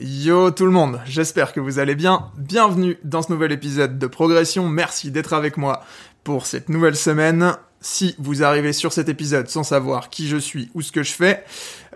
[0.00, 2.30] Yo tout le monde, j'espère que vous allez bien.
[2.38, 4.66] Bienvenue dans ce nouvel épisode de Progression.
[4.66, 5.84] Merci d'être avec moi
[6.24, 7.56] pour cette nouvelle semaine.
[7.82, 11.12] Si vous arrivez sur cet épisode sans savoir qui je suis ou ce que je
[11.12, 11.44] fais,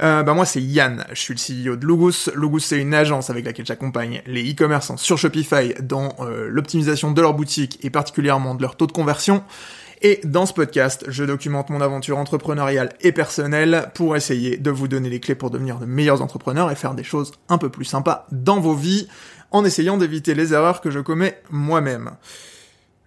[0.02, 2.28] euh, bah moi c'est Yann, je suis le CEO de Logus.
[2.34, 7.22] Logus c'est une agence avec laquelle j'accompagne les e-commerçants sur Shopify dans euh, l'optimisation de
[7.22, 9.42] leur boutique et particulièrement de leur taux de conversion.
[10.02, 14.88] Et dans ce podcast, je documente mon aventure entrepreneuriale et personnelle pour essayer de vous
[14.88, 17.84] donner les clés pour devenir de meilleurs entrepreneurs et faire des choses un peu plus
[17.84, 19.08] sympas dans vos vies
[19.50, 22.10] en essayant d'éviter les erreurs que je commets moi-même.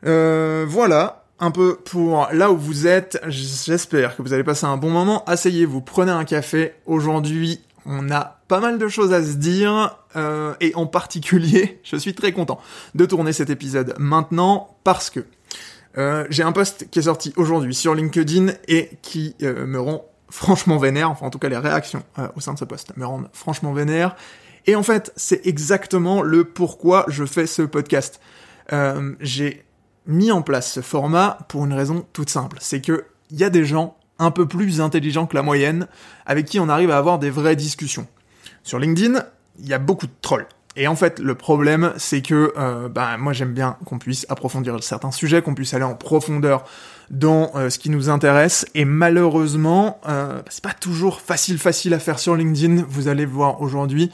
[0.05, 3.21] Euh, voilà, un peu pour là où vous êtes.
[3.27, 5.23] J'espère que vous allez passer un bon moment.
[5.25, 6.73] Asseyez-vous, prenez un café.
[6.85, 11.95] Aujourd'hui, on a pas mal de choses à se dire, euh, et en particulier, je
[11.95, 12.59] suis très content
[12.95, 15.25] de tourner cet épisode maintenant parce que
[15.97, 20.05] euh, j'ai un post qui est sorti aujourd'hui sur LinkedIn et qui euh, me rend
[20.29, 23.05] franchement vénère, enfin en tout cas les réactions euh, au sein de ce post me
[23.05, 24.15] rendent franchement vénère.
[24.67, 28.19] Et en fait, c'est exactement le pourquoi je fais ce podcast.
[29.19, 29.65] j'ai
[30.05, 33.49] mis en place ce format pour une raison toute simple, c'est que il y a
[33.49, 35.87] des gens un peu plus intelligents que la moyenne
[36.25, 38.07] avec qui on arrive à avoir des vraies discussions.
[38.63, 39.23] Sur LinkedIn,
[39.59, 40.47] il y a beaucoup de trolls.
[40.79, 44.81] Et en fait, le problème, c'est que euh, bah, moi j'aime bien qu'on puisse approfondir
[44.81, 46.63] certains sujets, qu'on puisse aller en profondeur
[47.09, 48.65] dans euh, ce qui nous intéresse.
[48.75, 52.85] Et malheureusement, euh, bah, c'est pas toujours facile facile à faire sur LinkedIn.
[52.87, 54.09] Vous allez voir aujourd'hui,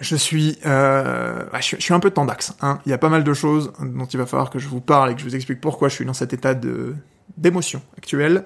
[0.00, 2.54] je suis, bah, je, suis un peu tendax.
[2.62, 2.78] Hein.
[2.86, 5.10] Il y a pas mal de choses dont il va falloir que je vous parle
[5.10, 6.94] et que je vous explique pourquoi je suis dans cet état de
[7.36, 8.44] d'émotion actuelle.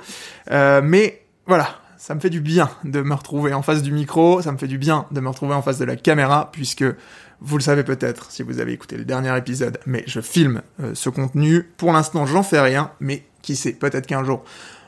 [0.50, 4.52] Mais voilà, ça me fait du bien de me retrouver en face du micro, ça
[4.52, 6.84] me fait du bien de me retrouver en face de la caméra, puisque
[7.40, 10.94] vous le savez peut-être si vous avez écouté le dernier épisode, mais je filme euh,
[10.94, 11.64] ce contenu.
[11.76, 14.44] Pour l'instant, j'en fais rien, mais qui sait, peut-être qu'un jour,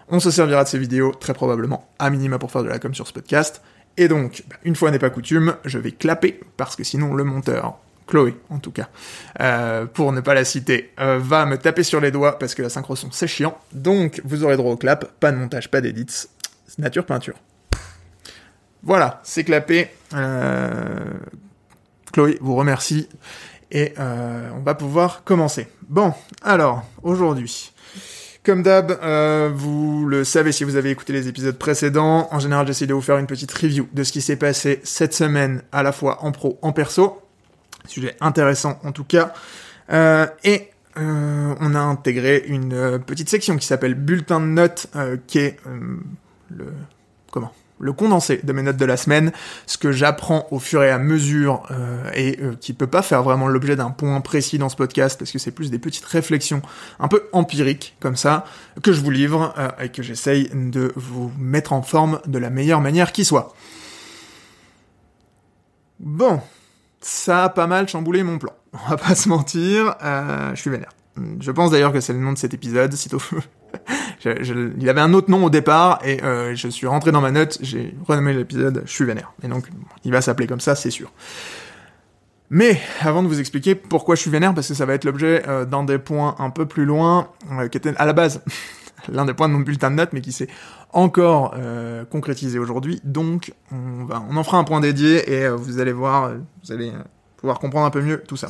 [0.08, 2.94] on se servira de ces vidéos, très probablement, à minima pour faire de la com
[2.94, 3.62] sur ce podcast.
[3.96, 7.24] Et donc, bah, une fois n'est pas coutume, je vais clapper, parce que sinon le
[7.24, 8.88] monteur, Chloé en tout cas,
[9.40, 12.62] euh, pour ne pas la citer, euh, va me taper sur les doigts, parce que
[12.62, 13.58] la synchro son c'est chiant.
[13.72, 16.28] Donc, vous aurez droit au clap, pas de montage, pas d'édits,
[16.78, 17.36] nature peinture.
[18.82, 19.90] Voilà, c'est clapé.
[22.18, 23.08] Chloé vous remercie.
[23.70, 25.68] Et euh, on va pouvoir commencer.
[25.88, 26.12] Bon,
[26.42, 27.72] alors, aujourd'hui,
[28.42, 32.66] comme d'hab, euh, vous le savez si vous avez écouté les épisodes précédents, en général
[32.66, 35.84] j'essaie de vous faire une petite review de ce qui s'est passé cette semaine, à
[35.84, 37.22] la fois en pro, en perso.
[37.86, 39.32] Sujet intéressant en tout cas.
[39.92, 44.88] Euh, et on a intégré une petite section qui s'appelle bulletin de notes,
[45.28, 45.56] qui est
[46.50, 46.72] le
[47.30, 47.52] comment?
[47.78, 49.32] Le condensé de mes notes de la semaine,
[49.66, 53.22] ce que j'apprends au fur et à mesure euh, et euh, qui peut pas faire
[53.22, 56.62] vraiment l'objet d'un point précis dans ce podcast parce que c'est plus des petites réflexions
[56.98, 58.44] un peu empiriques comme ça
[58.82, 62.50] que je vous livre euh, et que j'essaye de vous mettre en forme de la
[62.50, 63.54] meilleure manière qui soit.
[66.00, 66.40] Bon,
[67.00, 68.52] ça a pas mal chamboulé mon plan.
[68.72, 70.92] On va pas se mentir, euh, je suis vénère.
[71.40, 73.20] Je pense d'ailleurs que c'est le nom de cet épisode, sitôt
[74.24, 77.58] il avait un autre nom au départ et euh, je suis rentré dans ma note,
[77.60, 79.32] j'ai renommé l'épisode Je suis vénère.
[79.42, 79.68] Et donc
[80.04, 81.10] il va s'appeler comme ça, c'est sûr.
[82.50, 85.42] Mais avant de vous expliquer pourquoi je suis vénère, parce que ça va être l'objet
[85.48, 88.42] euh, d'un des points un peu plus loin, euh, qui était à la base
[89.12, 90.48] l'un des points de mon bulletin de notes, mais qui s'est
[90.92, 91.54] encore
[92.10, 93.00] concrétisé aujourd'hui.
[93.04, 96.32] Donc on, va, on en fera un point dédié et vous allez voir,
[96.64, 96.92] vous allez
[97.36, 98.48] pouvoir comprendre un peu mieux tout ça.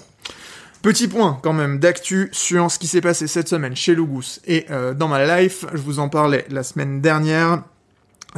[0.83, 4.65] Petit point quand même d'actu sur ce qui s'est passé cette semaine chez Lugus et
[4.71, 5.65] euh, dans ma life.
[5.73, 7.65] Je vous en parlais la semaine dernière.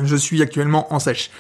[0.02, 1.30] Je suis actuellement en sèche.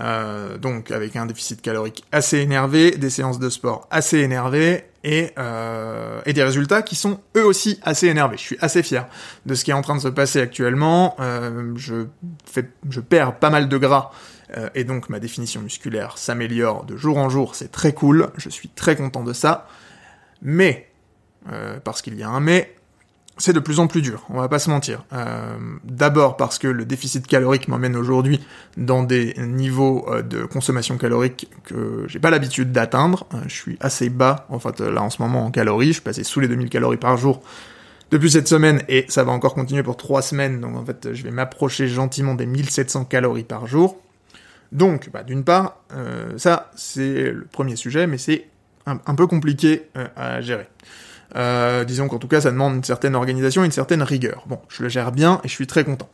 [0.00, 5.32] Euh, donc avec un déficit calorique assez énervé, des séances de sport assez énervées et,
[5.38, 8.38] euh, et des résultats qui sont eux aussi assez énervés.
[8.38, 9.06] Je suis assez fier
[9.44, 11.16] de ce qui est en train de se passer actuellement.
[11.76, 14.10] Je, perds pas mal de gras
[14.74, 17.54] et donc ma définition musculaire s'améliore de jour en jour.
[17.54, 18.28] C'est très cool.
[18.38, 19.66] Je suis très content de ça.
[20.42, 20.88] Mais,
[21.50, 22.74] euh, parce qu'il y a un mais,
[23.38, 25.04] c'est de plus en plus dur, on va pas se mentir.
[25.12, 28.40] Euh, D'abord parce que le déficit calorique m'emmène aujourd'hui
[28.78, 33.26] dans des niveaux euh, de consommation calorique que j'ai pas l'habitude d'atteindre.
[33.46, 36.24] Je suis assez bas, en fait, là en ce moment en calories, je suis passé
[36.24, 37.42] sous les 2000 calories par jour
[38.10, 41.24] depuis cette semaine et ça va encore continuer pour 3 semaines, donc en fait je
[41.24, 44.00] vais m'approcher gentiment des 1700 calories par jour.
[44.72, 45.80] Donc, bah, d'une part,
[46.36, 48.46] ça c'est le premier sujet, mais c'est
[48.86, 50.68] un, peu compliqué euh, à gérer.
[51.34, 54.44] Euh, disons qu'en tout cas, ça demande une certaine organisation, une certaine rigueur.
[54.46, 56.08] Bon, je le gère bien et je suis très content.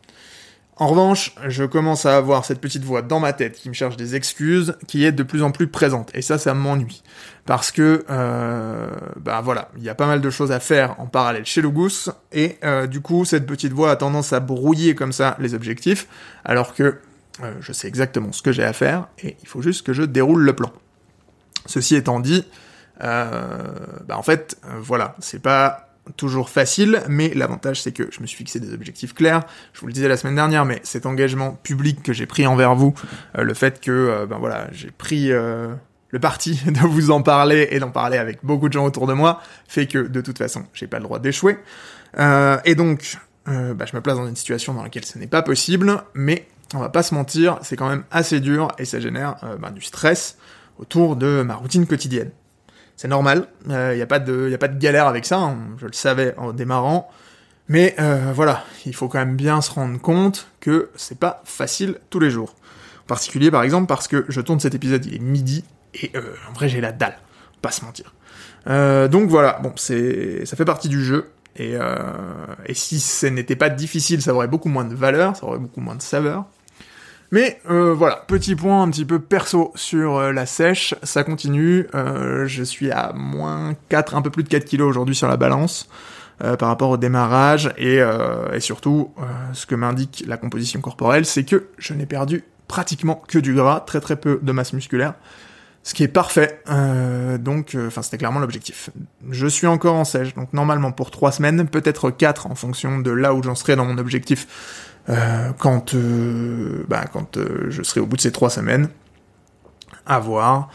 [0.76, 3.96] En revanche, je commence à avoir cette petite voix dans ma tête qui me cherche
[3.96, 6.10] des excuses, qui est de plus en plus présente.
[6.14, 7.02] Et ça, ça m'ennuie.
[7.44, 8.88] Parce que, euh,
[9.20, 12.10] bah voilà, il y a pas mal de choses à faire en parallèle chez Lugus,
[12.32, 16.08] et euh, du coup, cette petite voix a tendance à brouiller comme ça les objectifs,
[16.44, 16.98] alors que
[17.60, 20.42] je sais exactement ce que j'ai à faire, et il faut juste que je déroule
[20.42, 20.70] le plan.
[21.66, 22.44] Ceci étant dit,
[23.02, 28.26] bah en fait, euh, voilà, c'est pas toujours facile, mais l'avantage c'est que je me
[28.26, 29.42] suis fixé des objectifs clairs.
[29.72, 32.74] Je vous le disais la semaine dernière, mais cet engagement public que j'ai pris envers
[32.74, 32.94] vous,
[33.38, 37.78] euh, le fait que, ben voilà, j'ai pris le parti de vous en parler et
[37.78, 40.86] d'en parler avec beaucoup de gens autour de moi, fait que de toute façon, j'ai
[40.86, 41.58] pas le droit d'échouer.
[42.18, 43.16] et donc,
[43.46, 46.78] bah, je me place dans une situation dans laquelle ce n'est pas possible, mais on
[46.78, 50.36] va pas se mentir, c'est quand même assez dur et ça génère bah, du stress
[50.78, 52.32] autour de ma routine quotidienne.
[52.96, 55.56] C'est normal, il euh, n'y a, pas de, a pas de galère avec ça, hein,
[55.78, 57.10] je le savais en démarrant,
[57.68, 61.98] mais euh, voilà, il faut quand même bien se rendre compte que c'est pas facile
[62.10, 62.54] tous les jours.
[63.04, 66.34] En particulier par exemple parce que je tourne cet épisode, il est midi, et euh,
[66.48, 67.18] en vrai j'ai la dalle,
[67.60, 68.14] pas se mentir.
[69.10, 71.74] donc voilà, bon, c'est, ça fait partie du jeu, et,
[72.66, 75.80] et si ce n'était pas difficile, ça aurait beaucoup moins de valeur, ça aurait beaucoup
[75.80, 76.46] moins de saveur.
[77.32, 81.86] Mais euh, voilà, petit point un petit peu perso sur euh, la sèche, ça continue,
[81.94, 85.38] euh, je suis à moins 4, un peu plus de 4 kilos aujourd'hui sur la
[85.38, 85.88] balance
[86.58, 88.00] par rapport au démarrage, et,
[88.58, 89.14] surtout,
[89.52, 93.78] ce que m'indique la composition corporelle, c'est que je n'ai perdu pratiquement que du gras,
[93.78, 95.14] très très peu de masse musculaire,
[95.84, 96.60] ce qui est parfait,
[97.38, 98.90] donc enfin c'était clairement l'objectif.
[99.30, 103.12] Je suis encore en sèche, donc normalement pour 3 semaines, peut-être 4 en fonction de
[103.12, 104.48] là où j'en serai dans mon objectif
[105.58, 108.88] quand, euh, bah, quand euh, je serai au bout de ces trois semaines.
[110.06, 110.68] À voir.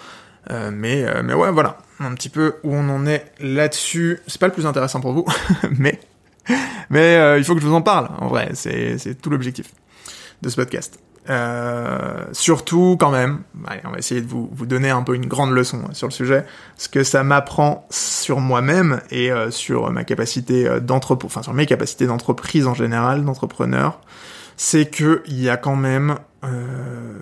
[0.71, 1.77] mais, mais ouais, voilà.
[1.99, 4.19] Un petit peu où on en est là-dessus.
[4.27, 5.25] C'est pas le plus intéressant pour vous,
[5.77, 5.99] mais,
[6.89, 8.09] mais il faut que je vous en parle.
[8.19, 9.73] En vrai, c'est tout l'objectif
[10.41, 10.99] de ce podcast.
[11.29, 15.25] Euh, surtout quand même, allez, on va essayer de vous, vous donner un peu une
[15.25, 16.45] grande leçon hein, sur le sujet,
[16.77, 21.53] ce que ça m'apprend sur moi-même et euh, sur ma capacité euh, d'entreprise, enfin sur
[21.53, 23.99] mes capacités d'entreprise en général, d'entrepreneur,
[24.55, 27.19] c'est que il y a quand même, euh,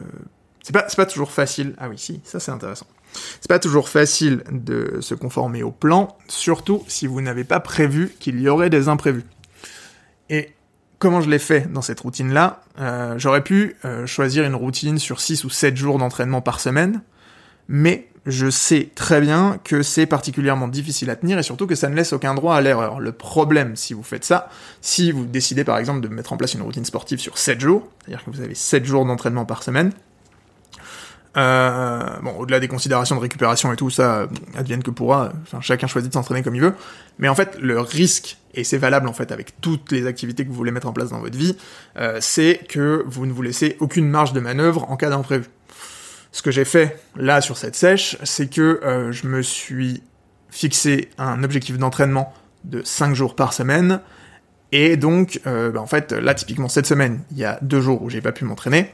[0.62, 1.76] c'est pas c'est pas toujours facile.
[1.80, 2.88] Ah oui, si, ça c'est intéressant.
[3.40, 8.14] C'est pas toujours facile de se conformer au plan, surtout si vous n'avez pas prévu
[8.20, 9.24] qu'il y aurait des imprévus.
[10.30, 10.54] Et
[11.00, 15.20] comment je l'ai fait dans cette routine-là euh, J'aurais pu euh, choisir une routine sur
[15.22, 17.02] 6 ou 7 jours d'entraînement par semaine,
[17.68, 21.90] mais je sais très bien que c'est particulièrement difficile à tenir et surtout que ça
[21.90, 23.00] ne laisse aucun droit à l'erreur.
[23.00, 24.50] Le problème, si vous faites ça,
[24.82, 27.88] si vous décidez par exemple de mettre en place une routine sportive sur 7 jours,
[28.02, 29.92] c'est-à-dire que vous avez 7 jours d'entraînement par semaine,
[31.38, 35.34] euh, bon, au-delà des considérations de récupération et tout, ça advienne que pourra.
[35.44, 36.74] Enfin, chacun choisit de s'entraîner comme il veut.
[37.20, 40.50] Mais en fait, le risque, et c'est valable en fait avec toutes les activités que
[40.50, 41.58] vous voulez mettre en place dans votre vie,
[41.98, 45.46] euh, c'est que vous ne vous laissez aucune marge de manœuvre en cas d'imprévu.
[46.32, 50.04] Ce que j'ai fait là sur cette sèche, c'est que euh, je me suis
[50.50, 52.34] fixé un objectif d'entraînement
[52.64, 54.02] de 5 jours par semaine.
[54.72, 58.02] Et donc, euh, bah, en fait, là, typiquement, cette semaine, il y a deux jours
[58.02, 58.94] où j'ai pas pu m'entraîner.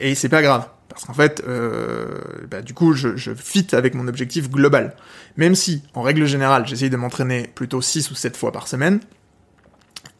[0.00, 4.06] et c'est pas grave parce qu'en fait, euh, bah, du coup, je, fit avec mon
[4.06, 4.94] objectif global.
[5.36, 9.00] Même si, en règle générale, j'essaye de m'entraîner plutôt 6 ou 7 fois par semaine,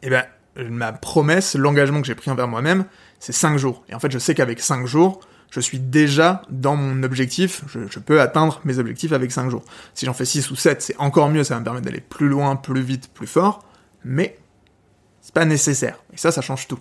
[0.03, 0.25] eh ben,
[0.69, 2.83] ma promesse, l'engagement que j'ai pris envers moi-même,
[3.21, 3.85] c'est 5 jours.
[3.87, 7.79] Et en fait, je sais qu'avec 5 jours, je suis déjà dans mon objectif, je,
[7.89, 9.63] je peux atteindre mes objectifs avec 5 jours.
[9.93, 12.27] Si j'en fais 6 ou 7, c'est encore mieux, ça va me permettre d'aller plus
[12.27, 13.63] loin, plus vite, plus fort,
[14.03, 14.37] mais
[15.21, 16.03] c'est pas nécessaire.
[16.13, 16.79] Et ça, ça change tout.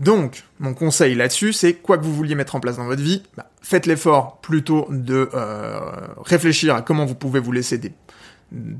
[0.00, 3.22] Donc, mon conseil là-dessus, c'est quoi que vous vouliez mettre en place dans votre vie,
[3.36, 5.78] bah, faites l'effort plutôt de euh,
[6.24, 7.92] réfléchir à comment vous pouvez vous laisser des,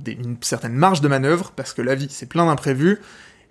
[0.06, 3.00] une certaine marge de manœuvre, parce que la vie, c'est plein d'imprévus,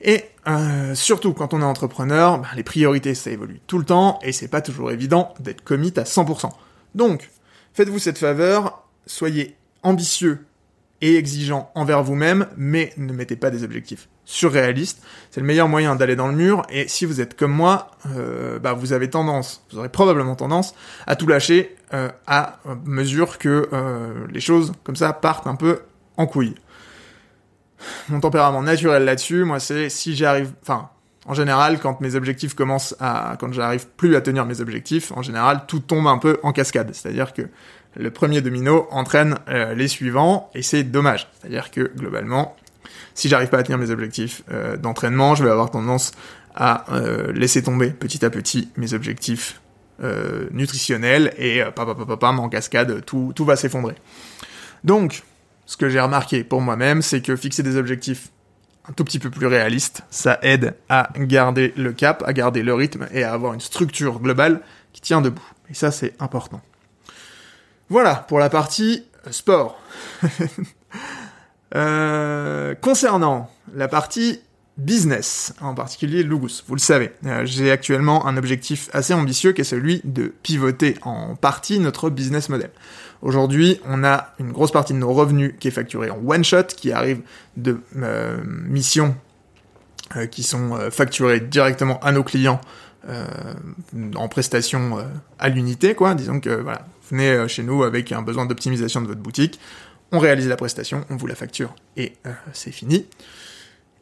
[0.02, 4.18] et euh, surtout quand on est entrepreneur, bah, les priorités, ça évolue tout le temps,
[4.24, 6.50] et c'est pas toujours évident d'être commit à 100%.
[6.96, 7.30] Donc,
[7.74, 10.44] faites-vous cette faveur, soyez ambitieux
[11.02, 15.02] et exigeant envers vous-même, mais ne mettez pas des objectifs surréalistes.
[15.32, 18.60] C'est le meilleur moyen d'aller dans le mur, et si vous êtes comme moi, euh,
[18.60, 20.76] bah vous avez tendance, vous aurez probablement tendance
[21.08, 25.82] à tout lâcher euh, à mesure que euh, les choses comme ça partent un peu
[26.18, 26.56] en couille.
[28.10, 30.90] Mon tempérament naturel là-dessus, moi c'est si j'arrive, enfin
[31.30, 35.22] en général, quand mes objectifs commencent à, quand j'arrive plus à tenir mes objectifs, en
[35.22, 36.90] général, tout tombe un peu en cascade.
[36.94, 37.44] C'est-à-dire que
[37.96, 41.28] le premier domino entraîne euh, les suivants et c'est dommage.
[41.40, 42.56] C'est-à-dire que globalement,
[43.16, 46.12] si j'arrive pas à tenir mes objectifs euh, d'entraînement, je vais avoir tendance
[46.56, 49.62] à euh, laisser tomber petit à petit mes objectifs
[50.52, 53.96] nutritionnels et papa papa en cascade, tout, tout va s'effondrer.
[54.86, 55.24] Donc,
[55.66, 58.30] ce que j'ai remarqué pour moi-même, c'est que fixer des objectifs
[58.90, 62.74] un tout petit peu plus réalistes, ça aide à garder le cap, à garder le
[62.74, 64.62] rythme et à avoir une structure globale
[64.94, 65.46] qui tient debout.
[65.70, 66.62] Et ça, c'est important.
[67.90, 69.80] Voilà pour la partie sport.
[71.76, 74.40] Euh, concernant la partie
[74.80, 76.64] business, en particulier Lugus.
[76.68, 80.96] Vous le savez, euh, j'ai actuellement un objectif assez ambitieux qui est celui de pivoter
[81.04, 82.72] en partie notre business model.
[83.22, 86.64] Aujourd'hui, on a une grosse partie de nos revenus qui est facturée en one shot,
[86.76, 87.22] qui arrive
[87.56, 89.16] de euh, missions
[90.32, 92.60] qui sont facturées directement à nos clients
[94.16, 94.98] en prestation
[95.38, 96.16] à l'unité, quoi.
[96.16, 99.60] Disons que voilà, venez chez nous avec un besoin d'optimisation de votre boutique,
[100.12, 102.14] on réalise la prestation, on vous la facture et
[102.54, 103.06] c'est fini.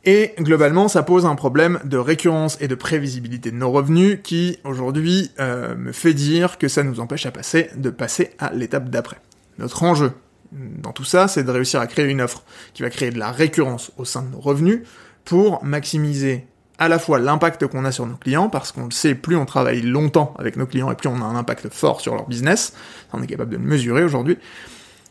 [0.09, 4.57] Et globalement, ça pose un problème de récurrence et de prévisibilité de nos revenus qui,
[4.63, 8.89] aujourd'hui, euh, me fait dire que ça nous empêche à passer, de passer à l'étape
[8.89, 9.17] d'après.
[9.57, 10.13] Notre enjeu
[10.53, 13.33] dans tout ça, c'est de réussir à créer une offre qui va créer de la
[13.33, 14.79] récurrence au sein de nos revenus
[15.25, 16.47] pour maximiser
[16.79, 19.45] à la fois l'impact qu'on a sur nos clients, parce qu'on le sait, plus on
[19.45, 22.73] travaille longtemps avec nos clients et plus on a un impact fort sur leur business,
[23.13, 24.37] on est capable de le mesurer aujourd'hui,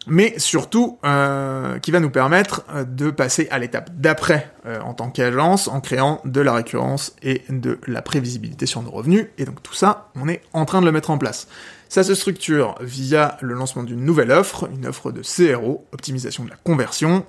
[0.07, 4.95] mais surtout euh, qui va nous permettre euh, de passer à l'étape d'après euh, en
[4.95, 9.27] tant qu'agence en créant de la récurrence et de la prévisibilité sur nos revenus.
[9.39, 11.49] Et donc tout ça, on est en train de le mettre en place.
[11.89, 16.51] Ça se structure via le lancement d'une nouvelle offre, une offre de CRO, optimisation de
[16.51, 17.25] la conversion,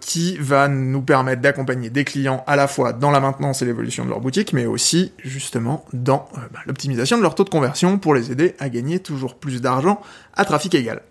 [0.00, 4.04] qui va nous permettre d'accompagner des clients à la fois dans la maintenance et l'évolution
[4.04, 8.14] de leur boutique, mais aussi justement dans bah, l'optimisation de leur taux de conversion pour
[8.14, 10.00] les aider à gagner toujours plus d'argent
[10.34, 11.02] à trafic égal.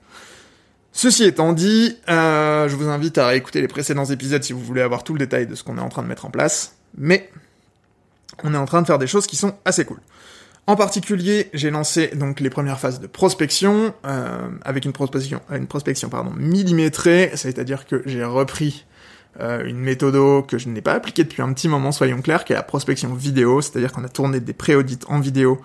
[0.93, 4.81] Ceci étant dit, euh, je vous invite à réécouter les précédents épisodes si vous voulez
[4.81, 6.75] avoir tout le détail de ce qu'on est en train de mettre en place.
[6.97, 7.29] Mais
[8.43, 9.99] on est en train de faire des choses qui sont assez cool.
[10.67, 15.67] En particulier, j'ai lancé donc les premières phases de prospection euh, avec une prospection, une
[15.67, 18.85] prospection pardon millimétrée, c'est-à-dire que j'ai repris
[19.39, 22.53] euh, une méthode que je n'ai pas appliquée depuis un petit moment, soyons clairs, qui
[22.53, 25.59] est la prospection vidéo, c'est-à-dire qu'on a tourné des pré-audits en vidéo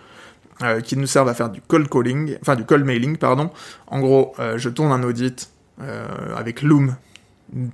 [0.62, 3.50] euh, qui nous servent à faire du cold calling, enfin du cold mailing, pardon.
[3.88, 5.50] En gros, je tourne un audit
[6.34, 6.96] avec Loom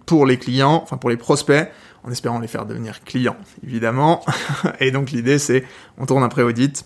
[0.07, 1.71] pour les clients, enfin pour les prospects,
[2.03, 4.25] en espérant les faire devenir clients, évidemment.
[4.81, 5.65] Et donc l'idée c'est,
[5.99, 6.85] on tourne un pré-audit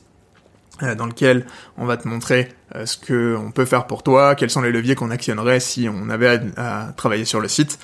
[0.80, 1.46] dans lequel
[1.78, 2.48] on va te montrer
[2.84, 6.10] ce que on peut faire pour toi, quels sont les leviers qu'on actionnerait si on
[6.10, 7.78] avait à, travailler sur le site,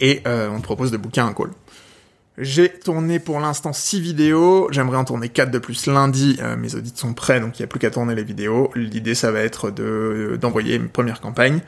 [0.00, 1.50] et on te propose de booker un call.
[2.38, 6.74] J'ai tourné pour l'instant 6 vidéos, j'aimerais en tourner 4 de plus lundi, euh, mes
[6.74, 8.70] audits sont prêts donc il n'y a plus qu'à tourner les vidéos.
[8.74, 11.60] L'idée ça va être de d'envoyer une première campagne.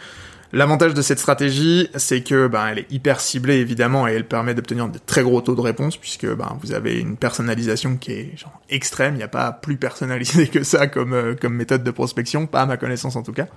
[0.55, 4.55] L'avantage de cette stratégie, c'est que ben, elle est hyper ciblée évidemment et elle permet
[4.55, 8.37] d'obtenir de très gros taux de réponse puisque ben, vous avez une personnalisation qui est
[8.37, 9.15] genre extrême.
[9.15, 12.63] Il n'y a pas plus personnalisé que ça comme euh, comme méthode de prospection, pas
[12.63, 13.49] à ma connaissance en tout cas.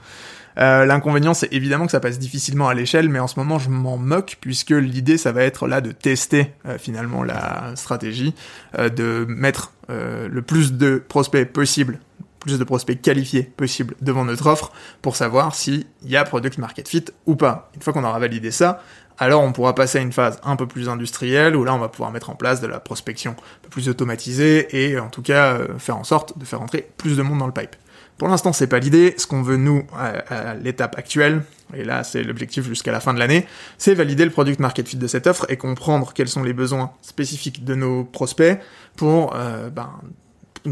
[0.57, 3.69] Euh, l'inconvénient, c'est évidemment que ça passe difficilement à l'échelle, mais en ce moment, je
[3.69, 8.33] m'en moque puisque l'idée, ça va être là de tester euh, finalement la stratégie,
[8.77, 11.99] euh, de mettre le plus de prospects possible
[12.39, 16.87] plus de prospects qualifiés possible devant notre offre pour savoir s'il y a product market
[16.87, 17.71] fit ou pas.
[17.75, 18.81] Une fois qu'on aura validé ça,
[19.17, 21.89] alors on pourra passer à une phase un peu plus industrielle où là on va
[21.89, 25.57] pouvoir mettre en place de la prospection un peu plus automatisée et en tout cas
[25.79, 27.75] faire en sorte de faire entrer plus de monde dans le pipe.
[28.17, 29.13] Pour l'instant, c'est pas l'idée.
[29.17, 31.43] Ce qu'on veut, nous, à, l'étape actuelle,
[31.75, 33.45] et là, c'est l'objectif jusqu'à la fin de l'année,
[33.77, 36.91] c'est valider le product market fit de cette offre et comprendre quels sont les besoins
[37.01, 38.59] spécifiques de nos prospects
[38.95, 39.89] pour euh, ben,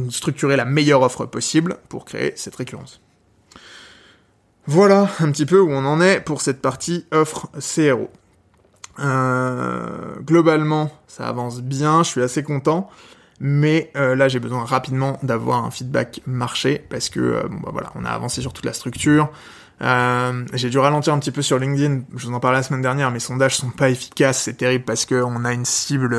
[0.09, 3.01] structurer la meilleure offre possible pour créer cette récurrence.
[4.67, 8.09] Voilà un petit peu où on en est pour cette partie offre CRO.
[8.99, 12.89] Euh, globalement, ça avance bien, je suis assez content.
[13.39, 17.69] Mais euh, là, j'ai besoin rapidement d'avoir un feedback marché parce que euh, bon bah
[17.73, 19.29] voilà, on a avancé sur toute la structure.
[19.82, 22.01] Euh, j'ai dû ralentir un petit peu sur LinkedIn.
[22.15, 23.12] Je vous en parlais la semaine dernière.
[23.12, 24.44] Mes sondages sont pas efficaces.
[24.44, 26.15] C'est terrible parce que on a une cible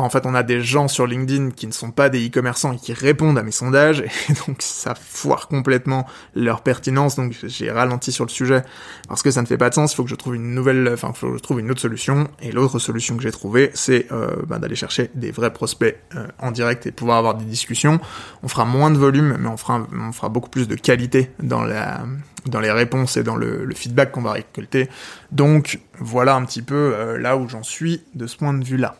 [0.00, 2.76] en fait, on a des gens sur LinkedIn qui ne sont pas des e-commerçants et
[2.76, 7.16] qui répondent à mes sondages, et donc ça foire complètement leur pertinence.
[7.16, 8.62] Donc j'ai ralenti sur le sujet
[9.08, 9.92] parce que ça ne fait pas de sens.
[9.92, 12.28] Il faut que je trouve une nouvelle, enfin, faut que je trouve une autre solution.
[12.40, 16.26] Et l'autre solution que j'ai trouvée, c'est euh, bah, d'aller chercher des vrais prospects euh,
[16.38, 18.00] en direct et pouvoir avoir des discussions.
[18.42, 21.62] On fera moins de volume, mais on fera, on fera beaucoup plus de qualité dans
[21.62, 22.04] la,
[22.46, 24.88] dans les réponses et dans le, le feedback qu'on va récolter.
[25.32, 28.96] Donc voilà un petit peu euh, là où j'en suis de ce point de vue-là.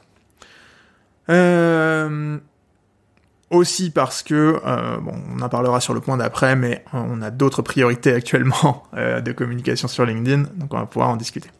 [1.31, 2.39] Euh,
[3.51, 7.31] aussi parce que, euh, bon, on en parlera sur le point d'après, mais on a
[7.31, 11.51] d'autres priorités actuellement euh, de communication sur LinkedIn, donc on va pouvoir en discuter.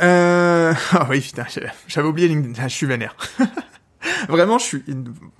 [0.00, 0.74] Euh...
[0.92, 1.46] Ah oui, putain,
[1.86, 3.16] j'avais oublié LinkedIn, je suis vénère.
[4.28, 4.84] Vraiment, je suis...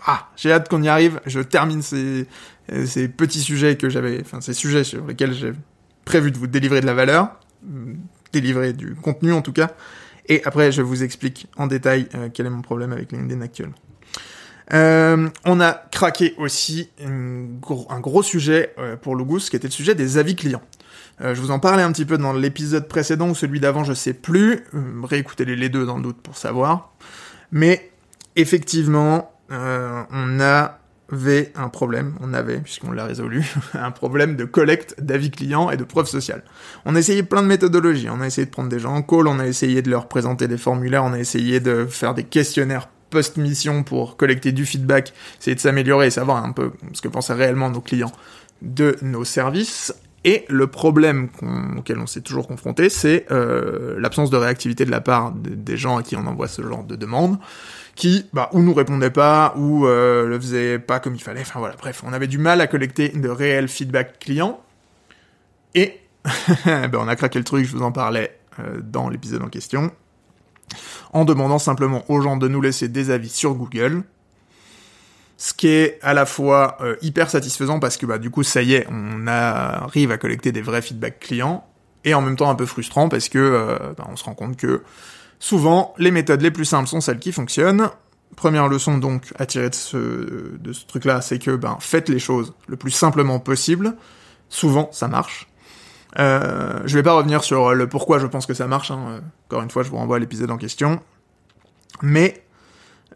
[0.07, 2.27] Ah, j'ai hâte qu'on y arrive, je termine ces,
[2.87, 4.21] ces petits sujets que j'avais...
[4.21, 5.53] Enfin, ces sujets sur lesquels j'ai
[6.05, 7.39] prévu de vous délivrer de la valeur,
[8.33, 9.71] délivrer du contenu en tout cas,
[10.27, 13.77] et après, je vous explique en détail euh, quel est mon problème avec LinkedIn actuellement.
[14.75, 19.95] Euh, on a craqué aussi un gros, sujet euh, pour Logus, qui était le sujet
[19.95, 20.63] des avis clients.
[21.21, 23.95] Euh, je vous en parlais un petit peu dans l'épisode précédent ou celui d'avant, je
[23.95, 24.65] sais plus.
[25.03, 26.93] Réécoutez les deux dans le doute pour savoir.
[27.51, 27.88] Mais
[28.39, 34.95] effectivement, euh, on avait un problème, on avait, puisqu'on l'a résolu, un problème de collecte
[34.99, 36.43] d'avis clients et de preuves sociales.
[36.87, 39.27] On a essayé plein de méthodologies, on a essayé de prendre des gens en call,
[39.27, 42.89] on a essayé de leur présenter des formulaires, on a essayé de faire des questionnaires
[43.11, 47.33] post-mission pour collecter du feedback, essayer de s'améliorer et savoir un peu ce que pensaient
[47.33, 48.13] réellement nos clients
[48.63, 49.95] de nos services.
[50.25, 51.29] Et le problème
[51.79, 55.97] auquel on s'est toujours confronté, c'est euh, l'absence de réactivité de la part des gens
[55.97, 57.39] à qui on envoie ce genre de demande,
[57.99, 61.41] qui bah, ou nous répondaient pas, ou euh, le faisaient pas comme il fallait.
[61.41, 64.61] Enfin voilà, bref, on avait du mal à collecter de réels feedback clients.
[65.75, 66.01] Et
[66.65, 69.91] ben, on a craqué le truc, je vous en parlais euh, dans l'épisode en question
[71.15, 74.05] en demandant simplement aux gens de nous laisser des avis sur Google.
[75.39, 78.63] Ce qui est à la fois euh, hyper satisfaisant parce que bah, du coup ça
[78.63, 81.67] y est, on arrive à collecter des vrais feedbacks clients,
[82.05, 84.83] et en même temps un peu frustrant parce que bah, on se rend compte que
[85.39, 87.91] souvent les méthodes les plus simples sont celles qui fonctionnent.
[88.37, 92.77] Première leçon donc à tirer de ce, truc-là, c'est que ben, faites les choses le
[92.77, 93.95] plus simplement possible.
[94.49, 95.49] Souvent ça marche.
[96.19, 98.91] Euh, je vais pas revenir sur le pourquoi je pense que ça marche.
[98.91, 99.21] Hein.
[99.49, 101.01] Encore une fois, je vous renvoie à l'épisode en question.
[102.03, 102.45] Mais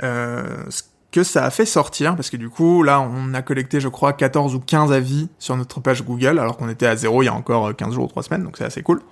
[0.02, 3.81] euh, ce que ça a fait sortir, parce que du coup, là, on a collecté,
[3.81, 7.23] je crois, 14 ou 15 avis sur notre page Google, alors qu'on était à zéro
[7.23, 9.02] il y a encore 15 jours ou 3 semaines, donc c'est assez cool.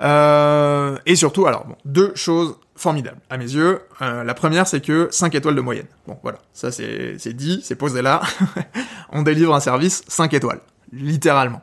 [0.00, 3.80] Euh, et surtout, alors, bon, deux choses formidables, à mes yeux.
[4.02, 5.86] Euh, la première, c'est que 5 étoiles de moyenne.
[6.06, 8.22] Bon, voilà, ça c'est dit, c'est posé là.
[9.10, 10.60] on délivre un service 5 étoiles,
[10.92, 11.62] littéralement.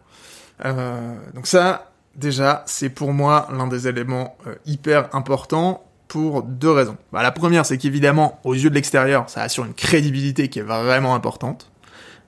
[0.63, 6.72] Euh, donc ça, déjà, c'est pour moi l'un des éléments euh, hyper importants pour deux
[6.72, 6.98] raisons.
[7.12, 10.63] Bah, la première, c'est qu'évidemment, aux yeux de l'extérieur, ça assure une crédibilité qui est
[10.63, 11.72] vraiment importante,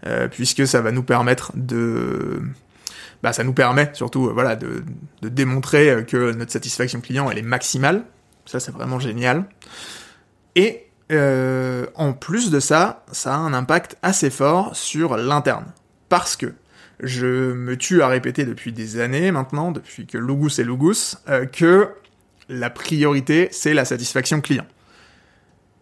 [0.05, 2.41] euh, puisque ça va nous permettre de...
[3.23, 4.83] Bah, ça nous permet surtout voilà, de,
[5.21, 8.03] de démontrer que notre satisfaction client, elle est maximale.
[8.45, 9.45] Ça, c'est vraiment génial.
[10.55, 15.65] Et euh, en plus de ça, ça a un impact assez fort sur l'interne.
[16.09, 16.53] Parce que
[16.99, 21.45] je me tue à répéter depuis des années maintenant, depuis que Lugus est Lugus, euh,
[21.45, 21.89] que
[22.49, 24.65] la priorité, c'est la satisfaction client.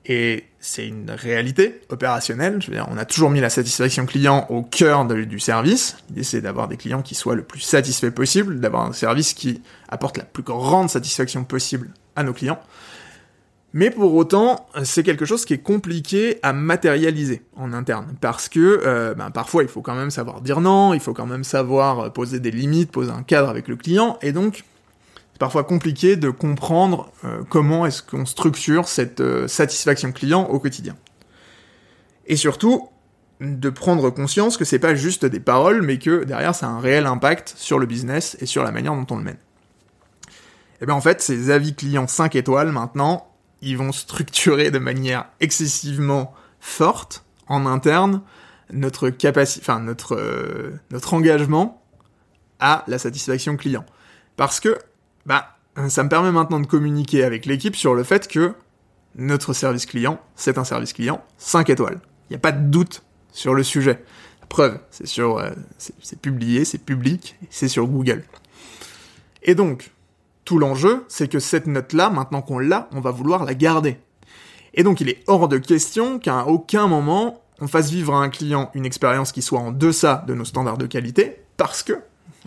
[0.07, 2.61] Et c'est une réalité opérationnelle.
[2.61, 5.97] Je veux dire, on a toujours mis la satisfaction client au cœur du service.
[6.09, 9.61] L'idée, c'est d'avoir des clients qui soient le plus satisfaits possible, d'avoir un service qui
[9.89, 12.59] apporte la plus grande satisfaction possible à nos clients.
[13.73, 18.81] Mais pour autant, c'est quelque chose qui est compliqué à matérialiser en interne, parce que
[18.85, 22.13] euh, ben, parfois il faut quand même savoir dire non, il faut quand même savoir
[22.13, 24.63] poser des limites, poser un cadre avec le client, et donc
[25.35, 30.59] c'est parfois compliqué de comprendre euh, comment est-ce qu'on structure cette euh, satisfaction client au
[30.59, 30.95] quotidien.
[32.25, 32.87] Et surtout,
[33.41, 36.79] de prendre conscience que c'est pas juste des paroles, mais que derrière ça a un
[36.79, 39.37] réel impact sur le business et sur la manière dont on le mène.
[40.79, 43.29] Et bien en fait, ces avis clients 5 étoiles maintenant,
[43.61, 48.21] ils vont structurer de manière excessivement forte en interne
[48.71, 51.83] notre capacité, enfin notre euh, notre engagement
[52.61, 53.83] à la satisfaction client.
[54.37, 54.77] Parce que
[55.25, 55.57] bah
[55.89, 58.53] ça me permet maintenant de communiquer avec l'équipe sur le fait que
[59.15, 61.99] notre service client, c'est un service client 5 étoiles.
[62.29, 64.03] Il n'y a pas de doute sur le sujet.
[64.41, 68.23] La preuve, c'est sur euh, c'est publié, c'est public, c'est sur Google.
[69.43, 69.91] Et donc,
[70.43, 73.97] tout l'enjeu, c'est que cette note-là, maintenant qu'on l'a, on va vouloir la garder.
[74.73, 78.29] Et donc il est hors de question qu'à aucun moment on fasse vivre à un
[78.29, 81.93] client une expérience qui soit en deçà de nos standards de qualité, parce que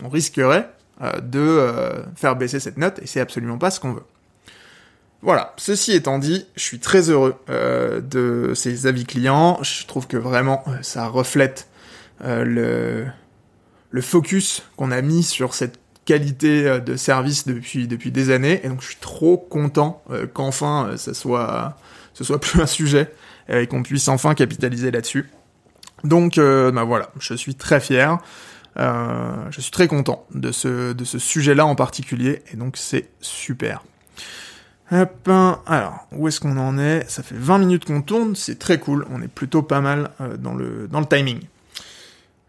[0.03, 4.03] on risquerait de euh, faire baisser cette note, et c'est absolument pas ce qu'on veut.
[5.21, 10.07] Voilà, ceci étant dit, je suis très heureux euh, de ces avis clients, je trouve
[10.07, 11.67] que vraiment ça reflète
[12.21, 13.07] le,
[14.01, 18.67] focus qu'on a mis sur cette qualité euh, de service depuis depuis des années et
[18.67, 21.77] donc je suis trop content euh, qu'enfin euh, ça soit
[22.15, 23.13] ce soit plus un sujet
[23.47, 25.29] et qu'on puisse enfin capitaliser là-dessus.
[26.03, 28.19] Donc bah voilà, je suis très fier.
[28.75, 33.83] Je suis très content de ce, de ce sujet-là en particulier, et donc c'est super.
[34.91, 35.29] Hop,
[35.67, 37.07] alors, où est-ce qu'on en est?
[37.09, 40.55] Ça fait 20 minutes qu'on tourne, c'est très cool, on est plutôt pas mal dans,
[40.55, 41.41] le, dans le timing.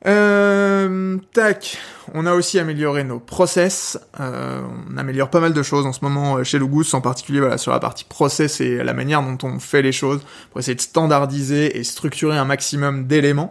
[0.07, 1.79] Euh, tac,
[2.15, 3.99] on a aussi amélioré nos process.
[4.19, 7.41] Euh, on améliore pas mal de choses en ce moment euh, chez Logus, en particulier
[7.41, 10.75] voilà, sur la partie process et la manière dont on fait les choses pour essayer
[10.75, 13.51] de standardiser et structurer un maximum d'éléments.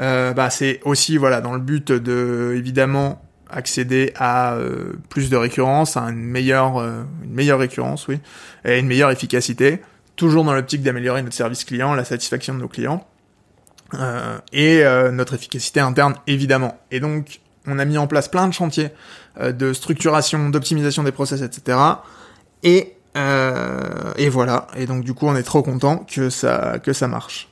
[0.00, 5.36] Euh, bah, c'est aussi voilà dans le but de évidemment accéder à euh, plus de
[5.36, 8.18] récurrence, à une meilleure, euh, une meilleure récurrence, oui,
[8.64, 9.82] et une meilleure efficacité,
[10.16, 13.06] toujours dans l'optique d'améliorer notre service client, la satisfaction de nos clients.
[13.94, 16.78] Euh, et euh, notre efficacité interne évidemment.
[16.92, 18.88] Et donc On a mis en place plein de chantiers
[19.38, 21.78] de structuration, d'optimisation des process, etc.
[22.62, 22.94] Et
[24.16, 24.66] et voilà.
[24.76, 27.49] Et donc du coup, on est trop content que ça que ça marche.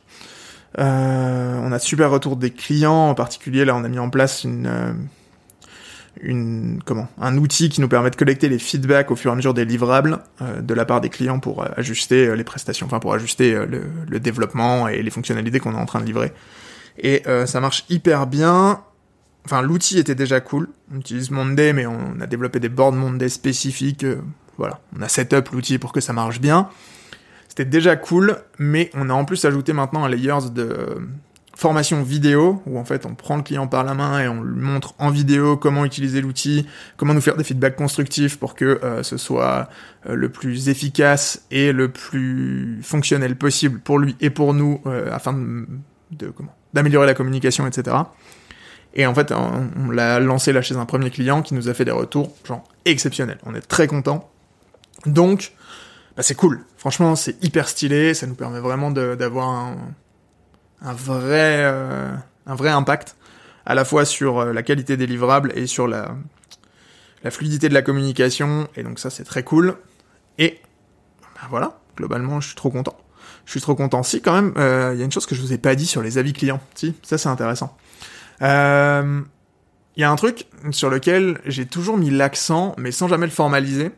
[0.79, 4.45] Euh, on a super retour des clients, en particulier là on a mis en place
[4.45, 4.93] une, euh,
[6.21, 9.37] une comment un outil qui nous permet de collecter les feedbacks au fur et à
[9.37, 13.15] mesure des livrables euh, de la part des clients pour ajuster les prestations, enfin pour
[13.15, 16.33] ajuster le, développement et les fonctionnalités qu'on est en train de livrer.
[16.99, 18.83] Et ça marche hyper bien.
[19.45, 20.69] Enfin l'outil était déjà cool.
[20.93, 24.05] On utilise Monday mais on a développé des boards Monday spécifiques.
[24.59, 26.69] voilà, on a set up l'outil pour que ça marche bien.
[27.59, 31.09] C'était déjà cool, mais on a en plus ajouté maintenant un layers de
[31.57, 34.63] formation vidéo, où en fait on prend le client par la main et on lui
[34.63, 39.03] montre en vidéo comment utiliser l'outil, comment nous faire des feedbacks constructifs pour que euh,
[39.03, 39.69] ce soit
[40.07, 45.11] euh, le plus efficace et le plus fonctionnel possible pour lui et pour nous, euh,
[45.13, 47.97] afin de, comment d'améliorer la communication, etc.
[48.95, 51.75] Et en fait, on, on l'a lancé là chez un premier client qui nous a
[51.75, 53.39] fait des retours genre exceptionnels.
[53.45, 54.31] On est très content.
[55.07, 55.55] Donc,
[56.19, 56.65] bah, c'est cool.
[56.77, 58.13] Franchement, c'est hyper stylé.
[58.13, 59.77] Ça nous permet vraiment d'avoir un,
[60.83, 62.13] un, vrai, euh,
[62.45, 63.15] un vrai impact,
[63.65, 66.17] à la fois sur euh, la qualité des livrables et sur la,
[67.23, 68.67] la fluidité de la communication.
[68.75, 69.77] Et donc ça, c'est très cool.
[70.39, 70.59] Et
[71.23, 72.99] bah, voilà, globalement, je suis trop content.
[73.45, 74.03] Je suis trop content.
[74.03, 75.87] Si, quand même, euh, il y a une chose que je vous ai pas dit
[75.87, 76.61] sur les avis clients.
[76.75, 77.77] Si, ça c'est intéressant.
[78.41, 78.43] Il
[79.97, 83.93] y a un truc sur lequel j'ai toujours mis l'accent, mais sans jamais le formaliser,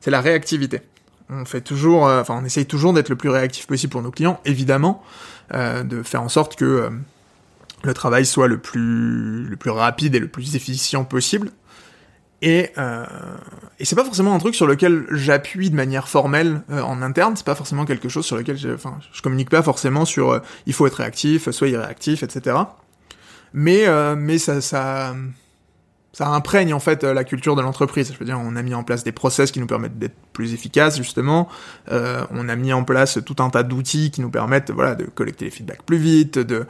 [0.00, 0.82] c'est la réactivité
[1.30, 4.10] on fait toujours, euh, enfin on essaye toujours d'être le plus réactif possible pour nos
[4.10, 5.02] clients, évidemment,
[5.54, 6.90] euh, de faire en sorte que euh,
[7.82, 11.50] le travail soit le plus le plus rapide et le plus efficient possible.
[12.42, 12.72] Et,
[13.78, 17.44] et c'est pas forcément un truc sur lequel j'appuie de manière formelle en interne, c'est
[17.44, 20.94] pas forcément quelque chose sur lequel enfin, je communique pas forcément sur il faut être
[20.94, 22.56] réactif, soyez réactif, etc.
[23.52, 23.84] Mais,
[24.16, 25.14] mais ça, ça,
[26.12, 28.12] ça imprègne en fait la culture de l'entreprise.
[28.12, 30.54] Je veux dire, on a mis en place des process qui nous permettent d'être plus
[30.54, 31.48] efficaces justement.
[31.90, 35.04] Euh, on a mis en place tout un tas d'outils qui nous permettent, voilà, de
[35.04, 36.66] collecter les feedbacks plus vite, de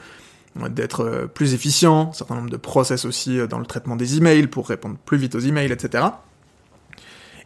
[0.68, 2.10] d'être euh, plus efficient.
[2.10, 5.16] Un certain nombre de process aussi euh, dans le traitement des emails pour répondre plus
[5.16, 6.04] vite aux emails, etc.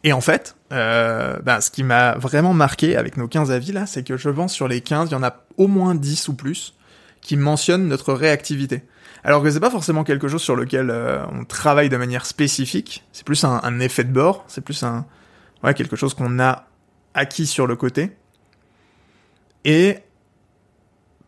[0.05, 3.87] Et en fait, euh, bah, ce qui m'a vraiment marqué avec nos 15 avis là,
[3.87, 6.35] c'est que je pense sur les 15, il y en a au moins 10 ou
[6.35, 6.75] plus
[7.21, 8.83] qui mentionnent notre réactivité.
[9.25, 13.05] Alors que c'est pas forcément quelque chose sur lequel euh, on travaille de manière spécifique,
[13.13, 15.07] c'est plus un, effet de bord, c'est plus un
[15.63, 16.67] ouais, quelque chose qu'on a
[17.15, 18.13] acquis sur le côté.
[19.65, 19.97] Et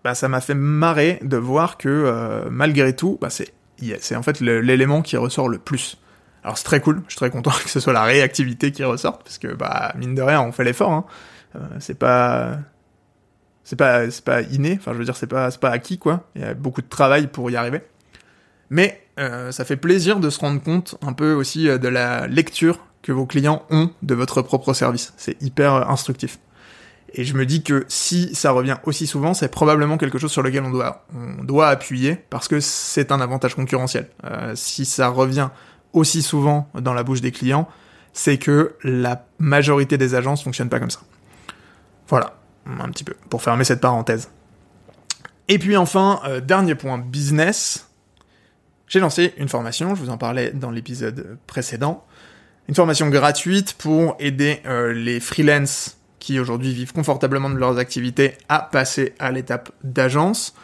[0.04, 4.40] bah, ça m'a fait marrer de voir que euh, malgré tout, bah, c'est en fait
[4.40, 5.96] l'élément qui ressort le plus.
[6.44, 9.24] Alors c'est très cool, je suis très content que ce soit la réactivité qui ressorte,
[9.24, 10.92] parce que bah mine de rien on fait l'effort.
[10.92, 11.06] Hein.
[11.56, 12.58] Euh, c'est pas
[13.66, 16.22] c'est pas c'est pas inné enfin je veux dire c'est pas c'est pas acquis quoi.
[16.36, 17.82] Il y a beaucoup de travail pour y arriver.
[18.70, 22.28] Mais euh, ça fait plaisir de se rendre compte un peu aussi euh, de la
[22.28, 25.14] lecture que vos clients ont de votre propre service.
[25.16, 26.38] C'est hyper euh, instructif.
[27.12, 30.42] Et je me dis que si ça revient aussi souvent c'est probablement quelque chose sur
[30.42, 34.08] lequel on doit on doit appuyer parce que c'est un avantage concurrentiel.
[34.54, 35.48] Si ça revient
[35.92, 37.68] aussi souvent dans la bouche des clients
[38.12, 41.00] c'est que la majorité des agences fonctionnent pas comme ça.
[42.08, 42.36] Voilà
[42.80, 44.30] un petit peu, pour fermer cette parenthèse.
[45.48, 47.88] Et puis enfin, euh, dernier point business,
[48.88, 52.04] j'ai lancé une formation, je vous en parlais dans l'épisode précédent,
[52.68, 58.36] une formation gratuite pour aider euh, les freelances qui aujourd'hui vivent confortablement de leurs activités
[58.48, 60.56] à passer à l'étape d'agence.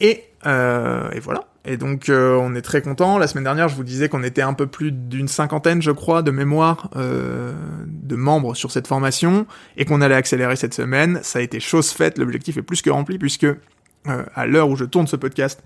[0.00, 3.18] Et, euh, et voilà, et donc euh, on est très content.
[3.18, 6.22] La semaine dernière, je vous disais qu'on était un peu plus d'une cinquantaine, je crois,
[6.22, 7.52] de mémoire euh,
[7.86, 9.46] de membres sur cette formation
[9.76, 11.20] et qu'on allait accélérer cette semaine.
[11.22, 12.18] Ça a été chose faite.
[12.18, 13.56] L'objectif est plus que rempli puisque euh,
[14.34, 15.64] à l'heure où je tourne ce podcast,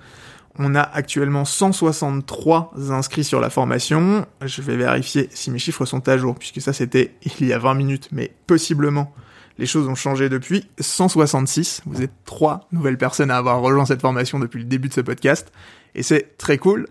[0.56, 4.24] on a actuellement 163 inscrits sur la formation.
[4.44, 7.58] Je vais vérifier si mes chiffres sont à jour puisque ça c'était il y a
[7.58, 9.12] 20 minutes, mais possiblement
[9.58, 10.68] les choses ont changé depuis.
[10.80, 14.94] 166, vous êtes trois nouvelles personnes à avoir rejoint cette formation depuis le début de
[14.94, 15.52] ce podcast
[15.94, 16.86] et c'est très cool.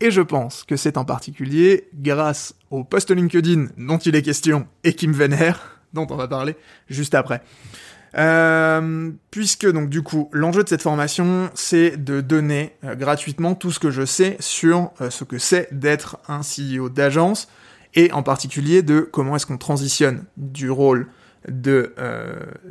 [0.00, 4.66] Et je pense que c'est en particulier grâce au post LinkedIn dont il est question
[4.84, 6.56] et qui me vénère, dont on va parler
[6.88, 7.42] juste après.
[8.16, 13.70] Euh, puisque donc du coup l'enjeu de cette formation c'est de donner euh, gratuitement tout
[13.70, 17.46] ce que je sais sur euh, ce que c'est d'être un CEO d'agence
[17.94, 21.06] et en particulier de comment est-ce qu'on transitionne du rôle
[21.48, 21.94] de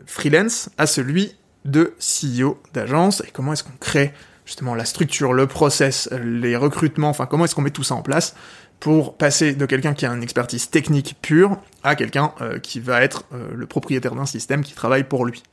[0.05, 4.13] freelance à celui de CEO d'agence et comment est-ce qu'on crée
[4.49, 8.01] justement la structure, le process, les recrutements, enfin comment est-ce qu'on met tout ça en
[8.01, 8.35] place
[8.79, 13.03] pour passer de quelqu'un qui a une expertise technique pure à quelqu'un euh, qui va
[13.03, 15.43] être euh, le propriétaire d'un système qui travaille pour lui?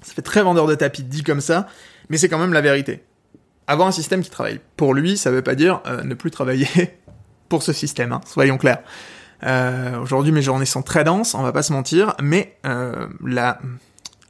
[0.00, 1.66] Ça fait très vendeur de tapis dit comme ça,
[2.08, 3.02] mais c'est quand même la vérité.
[3.66, 6.68] avoir un système qui travaille pour lui, ça veut pas dire ne plus travailler
[7.50, 8.82] pour ce système, hein, soyons clairs.
[9.42, 12.56] Aujourd'hui, mes journées sont très denses, on va pas se mentir, mais
[13.24, 13.58] la,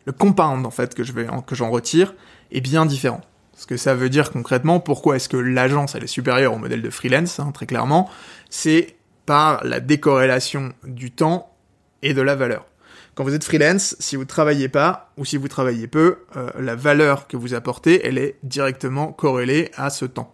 [0.05, 2.14] le compound en fait que je vais que j'en retire
[2.51, 3.20] est bien différent.
[3.57, 6.83] Ce que ça veut dire concrètement, pourquoi est-ce que l'agence elle est supérieure au modèle
[6.83, 8.11] de freelance, hein, très clairement,
[8.51, 8.96] c'est
[9.27, 11.55] par la décorrélation du temps
[12.03, 12.66] et de la valeur.
[13.14, 16.51] Quand vous êtes freelance, si vous ne travaillez pas ou si vous travaillez peu, euh,
[16.59, 20.33] la valeur que vous apportez, elle est directement corrélée à ce temps.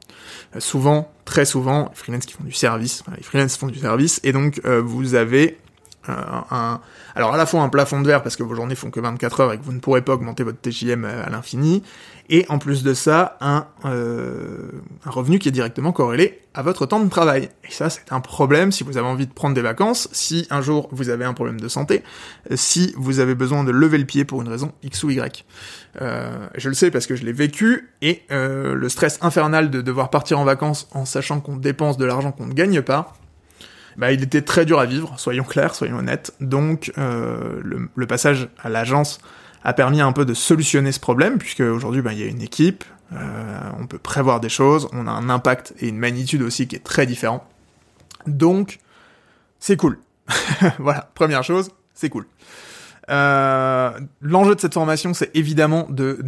[0.55, 4.21] Euh, souvent, très souvent, les freelance qui font du service, les freelance font du service,
[4.23, 5.59] et donc euh, vous avez
[6.07, 9.41] alors à la fois un plafond de verre parce que vos journées font que 24
[9.41, 11.83] heures et que vous ne pourrez pas augmenter votre TJM à l'infini,
[12.31, 14.71] et en plus de ça, un, euh,
[15.07, 17.49] un revenu qui est directement corrélé à votre temps de travail.
[17.65, 20.61] Et ça, c'est un problème si vous avez envie de prendre des vacances, si un
[20.61, 22.03] jour vous avez un problème de santé,
[22.55, 25.45] si vous avez besoin de lever le pied pour une raison X ou Y.
[26.03, 29.81] Euh, je le sais parce que je l'ai vécu, et euh, le stress infernal de
[29.81, 33.15] devoir partir en vacances en sachant qu'on dépense de l'argent qu'on ne gagne pas,
[33.97, 36.33] bah, il était très dur à vivre, soyons clairs, soyons honnêtes.
[36.41, 39.19] Donc euh, le, passage à l'agence
[39.65, 42.43] a permis un peu de solutionner ce problème, puisque aujourd'hui bah, il y a une
[42.43, 46.69] équipe, euh, on peut prévoir des choses, on a un impact et une magnitude aussi
[46.69, 47.47] qui est très différent.
[48.27, 48.79] Donc
[49.59, 49.99] c'est cool.
[50.79, 52.27] voilà, première chose, c'est cool.
[53.11, 56.19] Euh, L'enjeu de cette formation, c'est évidemment de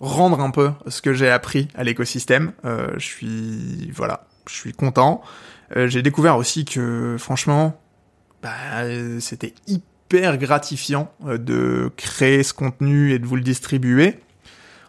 [0.00, 2.52] rendre un peu ce que j'ai appris à l'écosystème.
[2.64, 5.22] Je suis, voilà, je suis content.
[5.76, 7.80] Euh, j'ai découvert aussi que, franchement,
[8.42, 8.50] bah,
[9.20, 14.20] c'était hyper gratifiant euh, de créer ce contenu et de vous le distribuer.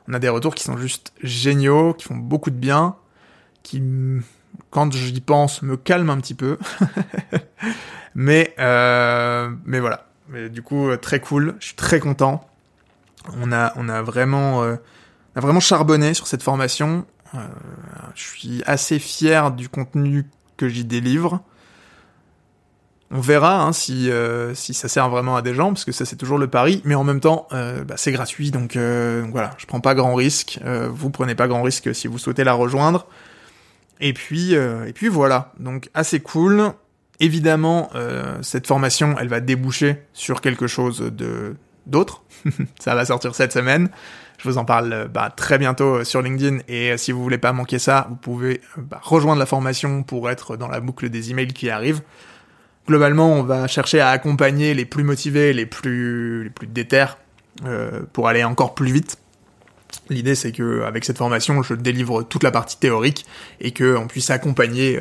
[0.07, 2.95] On a des retours qui sont juste géniaux, qui font beaucoup de bien,
[3.63, 3.81] qui,
[4.69, 6.57] quand j'y pense, me calment un petit peu.
[8.15, 10.07] mais, euh, mais voilà.
[10.29, 11.55] Mais du coup, très cool.
[11.59, 12.47] Je suis très content.
[13.37, 14.75] On a, on a vraiment, euh,
[15.35, 17.05] on a vraiment charbonné sur cette formation.
[17.35, 17.39] Euh,
[18.15, 20.25] je suis assez fier du contenu
[20.61, 21.41] que j'y délivre.
[23.09, 26.05] On verra hein, si, euh, si ça sert vraiment à des gens, parce que ça
[26.05, 29.65] c'est toujours le pari, mais en même temps, euh, bah, c'est gratuit, donc, voilà, je
[29.65, 33.07] prends pas grand risque, vous prenez pas grand risque si vous souhaitez la rejoindre.
[33.99, 36.71] Et puis, et puis voilà, donc assez cool.
[37.19, 37.89] Évidemment,
[38.41, 42.23] cette formation, elle va déboucher sur quelque chose de d'autre.
[42.79, 43.89] ça va sortir cette semaine.
[44.41, 47.21] Je vous en parle euh, bah, très bientôt euh, sur LinkedIn et euh, si vous
[47.21, 51.09] voulez pas manquer ça, vous pouvez bah, rejoindre la formation pour être dans la boucle
[51.09, 52.01] des emails qui arrivent.
[52.87, 57.05] Globalement, on va chercher à accompagner les plus motivés, les plus les plus déter
[58.11, 59.19] pour aller encore plus vite.
[60.09, 63.27] L'idée c'est que avec cette formation, je délivre toute la partie théorique
[63.59, 64.99] et que on puisse accompagner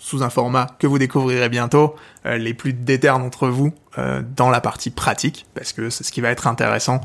[0.00, 1.94] sous un format que vous découvrirez bientôt,
[2.26, 6.10] euh, les plus déter d'entre vous euh, dans la partie pratique, parce que c'est ce
[6.10, 7.02] qui va être intéressant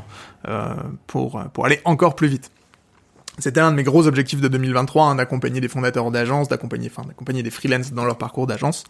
[0.48, 0.74] euh,
[1.06, 2.50] pour, pour aller encore plus vite.
[3.38, 7.06] C'était un de mes gros objectifs de 2023, hein, d'accompagner des fondateurs d'agences, d'accompagner, enfin,
[7.06, 8.84] d'accompagner des freelances dans leur parcours d'agence.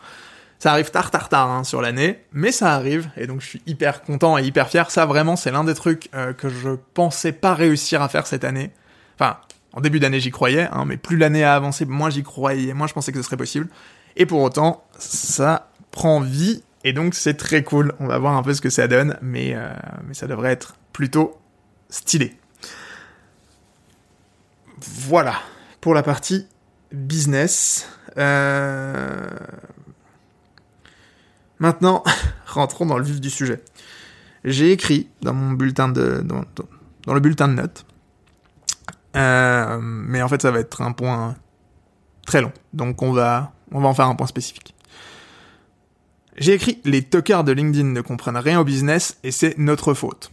[0.61, 3.63] Ça arrive tard, tard, tard hein, sur l'année, mais ça arrive, et donc je suis
[3.67, 4.89] hyper content et hyper fier.
[4.91, 8.71] Ça, vraiment, c'est l'un des trucs que je pensais pas réussir à faire cette année.
[9.19, 9.37] Enfin,
[9.77, 12.87] en début d'année, j'y croyais, hein, mais plus l'année a avancé, moins j'y croyais, moins
[12.87, 13.69] je pensais que ce serait possible.
[14.17, 17.95] Et pour autant, ça prend vie, et donc c'est très cool.
[18.01, 19.73] On va voir un peu ce que ça donne, mais, euh,
[20.07, 21.39] mais ça devrait être plutôt
[21.91, 22.37] stylé.
[24.79, 25.35] Voilà,
[25.81, 26.47] pour la partie
[26.93, 27.89] business.
[28.17, 29.29] Euh...
[31.59, 32.03] Maintenant,
[32.47, 33.63] rentrons dans le vif du sujet.
[34.45, 37.85] J'ai écrit dans mon bulletin de dans, le bulletin de notes
[39.17, 41.37] euh, mais en fait, ça va être un point
[42.27, 42.53] très long.
[42.75, 44.75] Donc on va, on va en faire un point spécifique.
[46.37, 50.31] J'ai écrit Les tocards de LinkedIn ne comprennent rien au business et c'est notre faute.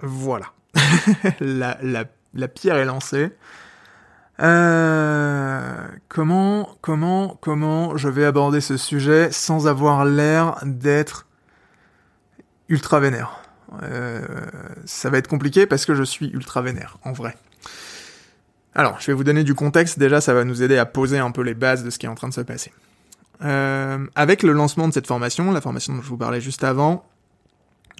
[0.00, 0.46] Voilà.
[1.40, 3.30] la, la, la, pierre est lancée.
[4.40, 11.26] Euh, comment, comment, comment je vais aborder ce sujet sans avoir l'air d'être
[12.68, 13.40] ultra vénère?
[13.82, 14.22] Euh,
[14.84, 17.36] ça va être compliqué parce que je suis ultra vénère, en vrai.
[18.74, 21.30] Alors, je vais vous donner du contexte, déjà ça va nous aider à poser un
[21.30, 22.72] peu les bases de ce qui est en train de se passer.
[23.42, 27.04] Euh, avec le lancement de cette formation, la formation dont je vous parlais juste avant,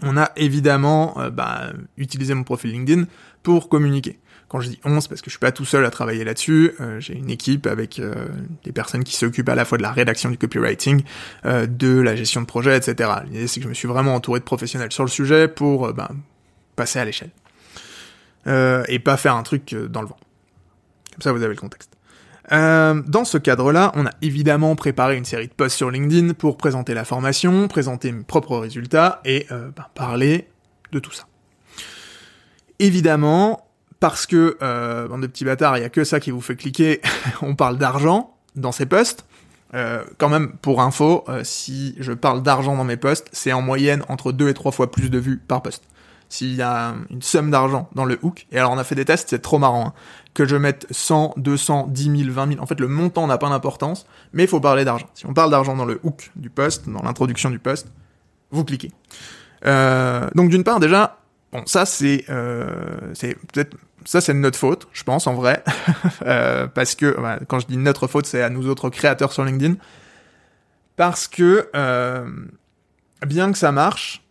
[0.03, 3.05] on a évidemment euh, bah, utilisé mon profil LinkedIn
[3.43, 4.19] pour communiquer.
[4.49, 6.73] Quand je dis on, c'est parce que je suis pas tout seul à travailler là-dessus.
[6.81, 8.01] Euh, j'ai une équipe avec
[8.65, 11.03] des personnes qui s'occupent à la fois de la rédaction du copywriting,
[11.45, 13.11] de la gestion de projet, etc.
[13.27, 16.09] L'idée c'est que je me suis vraiment entouré de professionnels sur le sujet pour ben,
[16.77, 17.31] passer à l'échelle
[18.47, 20.19] et pas faire un truc dans le vent.
[21.15, 21.93] Comme ça, vous avez le contexte.
[22.51, 26.93] dans ce cadre-là, on a évidemment préparé une série de posts sur LinkedIn pour présenter
[26.93, 30.49] la formation, présenter mes propres résultats et ben, parler
[30.93, 31.25] de tout ça.
[32.79, 33.65] Évidemment,
[34.01, 36.57] parce que, euh, bande de petits bâtards, il y a que ça qui vous fait
[36.57, 37.01] cliquer,
[37.43, 39.25] on parle d'argent dans ces posts.
[39.75, 43.63] Euh, quand même, pour info, euh, si je parle d'argent dans mes posts, c'est en
[43.63, 45.85] moyenne entre 2 et 3 fois plus de vues par post.
[46.29, 49.05] S'il y a une somme d'argent dans le hook, et alors on a fait des
[49.05, 49.93] tests, c'est trop marrant, hein,
[50.35, 53.49] que je mette 100, 200, 10 000, 20 000, en fait le montant n'a pas
[53.49, 55.09] d'importance, mais il faut parler d'argent.
[55.15, 57.89] Si on parle d'argent dans le hook du post, dans l'introduction du post,
[58.51, 58.91] vous cliquez.
[59.65, 61.19] Euh, donc d'une part déjà,
[61.53, 62.67] bon ça c'est euh,
[63.15, 65.63] c'est peut-être ça c'est notre faute, je pense en vrai,
[66.27, 67.17] euh, parce que
[67.47, 69.77] quand je dis notre faute, c'est à nous autres créateurs sur LinkedIn,
[70.97, 72.29] parce que euh,
[73.25, 74.23] bien que ça marche,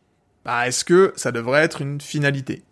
[0.44, 2.64] bah, est-ce que ça devrait être une finalité?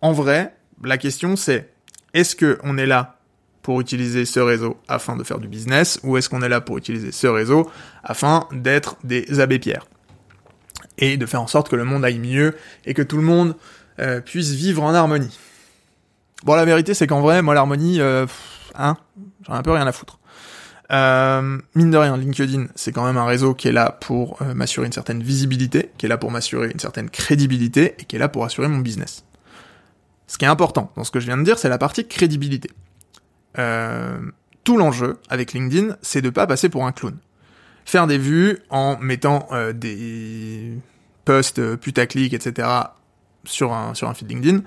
[0.00, 1.71] En vrai, la question c'est
[2.14, 3.18] est-ce que on est là
[3.62, 6.78] pour utiliser ce réseau afin de faire du business ou est-ce qu'on est là pour
[6.78, 7.70] utiliser ce réseau
[8.02, 9.86] afin d'être des abbés pierres
[10.98, 13.56] et de faire en sorte que le monde aille mieux et que tout le monde
[14.00, 15.38] euh, puisse vivre en harmonie?
[16.44, 18.26] Bon, la vérité, c'est qu'en vrai, moi, l'harmonie, euh,
[18.74, 18.96] hein,
[19.46, 20.18] j'en ai un peu rien à foutre.
[20.90, 24.52] Euh, mine de rien, LinkedIn, c'est quand même un réseau qui est là pour euh,
[24.52, 28.18] m'assurer une certaine visibilité, qui est là pour m'assurer une certaine crédibilité et qui est
[28.18, 29.24] là pour assurer mon business.
[30.32, 32.70] Ce qui est important dans ce que je viens de dire, c'est la partie crédibilité.
[33.58, 34.18] Euh,
[34.64, 37.18] tout l'enjeu avec LinkedIn, c'est de pas passer pour un clown.
[37.84, 40.72] Faire des vues en mettant euh, des
[41.26, 42.66] posts euh, putaclic, etc.
[43.44, 44.62] sur un, sur un feed LinkedIn,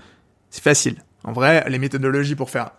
[0.52, 1.04] c'est facile.
[1.24, 2.70] En vrai, les méthodologies pour faire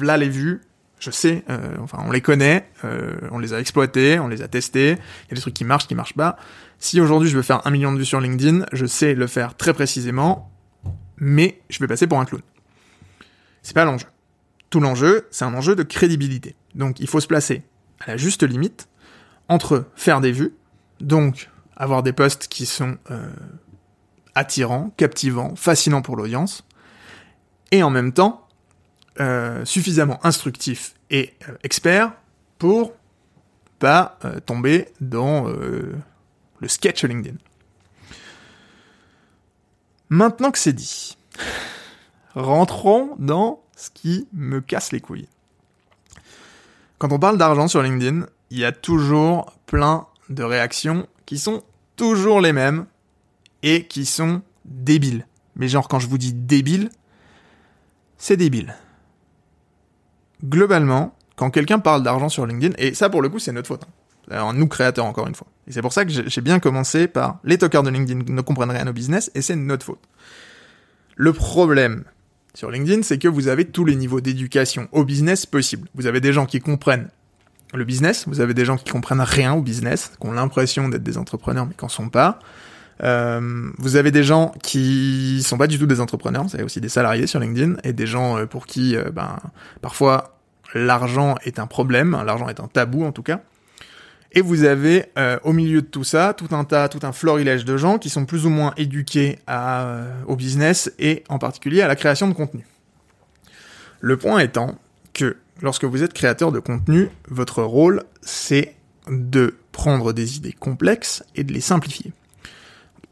[0.00, 0.60] là les vues,
[1.00, 4.46] je sais, euh, enfin on les connaît, euh, on les a exploités, on les a
[4.46, 6.36] testés, il y a des trucs qui marchent, qui marchent pas.
[6.78, 9.56] Si aujourd'hui je veux faire un million de vues sur LinkedIn, je sais le faire
[9.56, 10.49] très précisément,
[11.20, 12.42] mais je vais passer pour un clown.
[13.62, 14.06] C'est pas l'enjeu.
[14.70, 16.56] Tout l'enjeu, c'est un enjeu de crédibilité.
[16.74, 17.62] Donc il faut se placer
[18.00, 18.88] à la juste limite
[19.48, 20.54] entre faire des vues,
[21.00, 23.28] donc avoir des posts qui sont euh,
[24.34, 26.64] attirants, captivants, fascinants pour l'audience,
[27.72, 28.46] et en même temps
[29.18, 32.12] euh, suffisamment instructifs et euh, experts
[32.58, 32.94] pour
[33.78, 37.38] pas tomber dans le sketch LinkedIn.
[40.12, 41.16] Maintenant que c'est dit,
[42.34, 45.28] rentrons dans ce qui me casse les couilles.
[46.98, 51.62] Quand on parle d'argent sur LinkedIn, il y a toujours plein de réactions qui sont
[51.94, 52.86] toujours les mêmes
[53.62, 55.26] et qui sont débiles.
[55.54, 56.90] Mais genre quand je vous dis débile,
[58.18, 58.74] c'est débile.
[60.44, 63.84] Globalement, quand quelqu'un parle d'argent sur LinkedIn, et ça pour le coup c'est notre faute,
[63.84, 63.99] hein.
[64.30, 65.48] Alors, nous créateurs encore une fois.
[65.66, 68.70] Et c'est pour ça que j'ai bien commencé par les talkers de LinkedIn ne comprennent
[68.70, 70.00] rien au business et c'est notre faute.
[71.16, 72.04] Le problème
[72.54, 75.88] sur LinkedIn, c'est que vous avez tous les niveaux d'éducation au business possibles.
[75.94, 77.08] Vous avez des gens qui comprennent
[77.74, 81.02] le business, vous avez des gens qui comprennent rien au business, qui ont l'impression d'être
[81.02, 82.40] des entrepreneurs mais qui n'en sont pas.
[83.02, 86.80] Euh, vous avez des gens qui sont pas du tout des entrepreneurs, vous avez aussi
[86.80, 89.38] des salariés sur LinkedIn et des gens euh, pour qui, euh, ben,
[89.80, 90.38] parfois
[90.74, 93.40] l'argent est un problème, l'argent est un tabou en tout cas.
[94.32, 97.64] Et vous avez euh, au milieu de tout ça tout un tas, tout un florilège
[97.64, 101.88] de gens qui sont plus ou moins éduqués euh, au business et en particulier à
[101.88, 102.64] la création de contenu.
[104.00, 104.78] Le point étant
[105.14, 108.76] que lorsque vous êtes créateur de contenu, votre rôle c'est
[109.08, 112.12] de prendre des idées complexes et de les simplifier.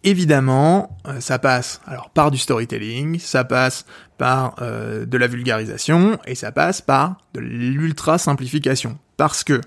[0.04, 3.86] Évidemment, euh, ça passe alors par du storytelling, ça passe
[4.18, 9.60] par de la vulgarisation et ça passe par de l'ultra simplification parce que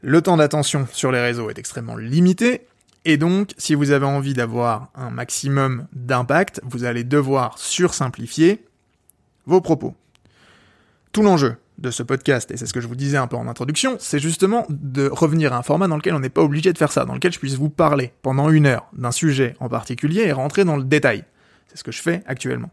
[0.00, 2.66] le temps d'attention sur les réseaux est extrêmement limité,
[3.04, 8.64] et donc si vous avez envie d'avoir un maximum d'impact, vous allez devoir sursimplifier
[9.46, 9.94] vos propos.
[11.12, 13.46] Tout l'enjeu de ce podcast, et c'est ce que je vous disais un peu en
[13.46, 16.78] introduction, c'est justement de revenir à un format dans lequel on n'est pas obligé de
[16.78, 20.22] faire ça, dans lequel je puisse vous parler pendant une heure d'un sujet en particulier
[20.22, 21.24] et rentrer dans le détail.
[21.68, 22.70] C'est ce que je fais actuellement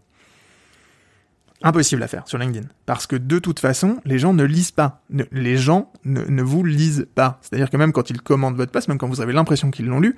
[1.66, 2.68] impossible à faire sur LinkedIn.
[2.86, 5.04] Parce que de toute façon, les gens ne lisent pas.
[5.32, 7.40] Les gens ne, vous lisent pas.
[7.42, 10.00] C'est-à-dire que même quand ils commandent votre post, même quand vous avez l'impression qu'ils l'ont
[10.00, 10.16] lu,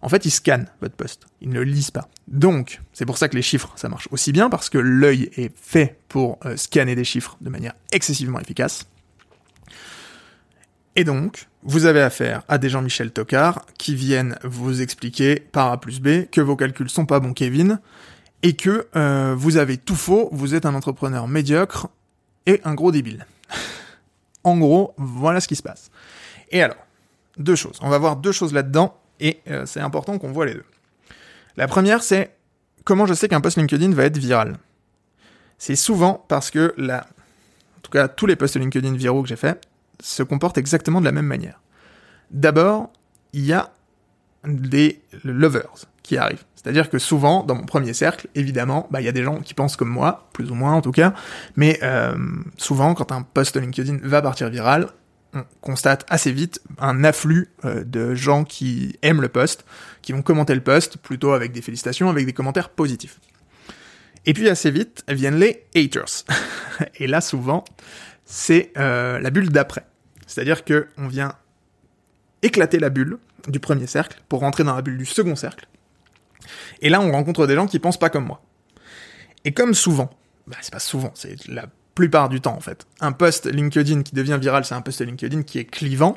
[0.00, 1.26] en fait, ils scannent votre post.
[1.40, 2.08] Ils ne lisent pas.
[2.28, 5.52] Donc, c'est pour ça que les chiffres, ça marche aussi bien, parce que l'œil est
[5.60, 8.86] fait pour euh, scanner des chiffres de manière excessivement efficace.
[10.94, 15.80] Et donc, vous avez affaire à des Jean-Michel Tocard qui viennent vous expliquer par A
[15.80, 17.80] plus B que vos calculs sont pas bons, Kevin,
[18.42, 21.88] et que euh, vous avez tout faux, vous êtes un entrepreneur médiocre
[22.46, 23.26] et un gros débile.
[24.44, 25.90] en gros, voilà ce qui se passe.
[26.50, 26.76] Et alors,
[27.36, 27.78] deux choses.
[27.82, 30.64] On va voir deux choses là-dedans, et euh, c'est important qu'on voit les deux.
[31.56, 32.36] La première, c'est
[32.84, 34.58] comment je sais qu'un post LinkedIn va être viral?
[35.58, 37.00] C'est souvent parce que la...
[37.00, 39.60] En tout cas, tous les posts LinkedIn viraux que j'ai faits
[40.00, 41.60] se comportent exactement de la même manière.
[42.30, 42.90] D'abord,
[43.32, 43.72] il y a
[44.44, 46.42] des lovers qui arrive.
[46.56, 49.52] C'est-à-dire que souvent, dans mon premier cercle, évidemment, bah, il y a des gens qui
[49.52, 51.12] pensent comme moi, plus ou moins en tout cas,
[51.54, 52.16] mais euh,
[52.56, 54.88] souvent, quand un post LinkedIn va partir viral,
[55.34, 59.66] on constate assez vite un afflux euh, de gens qui aiment le post,
[60.00, 63.20] qui vont commenter le post, plutôt avec des félicitations, avec des commentaires positifs.
[64.24, 66.24] Et puis assez vite viennent les haters.
[66.96, 67.64] Et là, souvent,
[68.24, 69.86] c'est euh, la bulle d'après.
[70.26, 71.34] C'est-à-dire que on vient
[72.40, 75.66] éclater la bulle du premier cercle pour rentrer dans la bulle du second cercle.
[76.80, 78.42] Et là, on rencontre des gens qui pensent pas comme moi.
[79.44, 80.10] Et comme souvent,
[80.46, 84.14] bah, c'est pas souvent, c'est la plupart du temps en fait, un post LinkedIn qui
[84.14, 86.16] devient viral, c'est un post LinkedIn qui est clivant.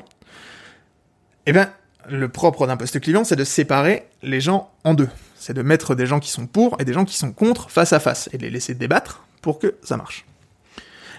[1.46, 1.72] Eh bien,
[2.08, 5.08] le propre d'un post clivant, c'est de séparer les gens en deux.
[5.36, 7.92] C'est de mettre des gens qui sont pour et des gens qui sont contre face
[7.92, 10.24] à face et les laisser débattre pour que ça marche.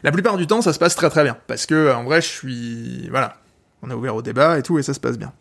[0.02, 2.28] La plupart du temps, ça se passe très très bien parce que en vrai, je
[2.28, 3.38] suis voilà,
[3.82, 5.34] on a ouvert au débat et tout et ça se passe bien.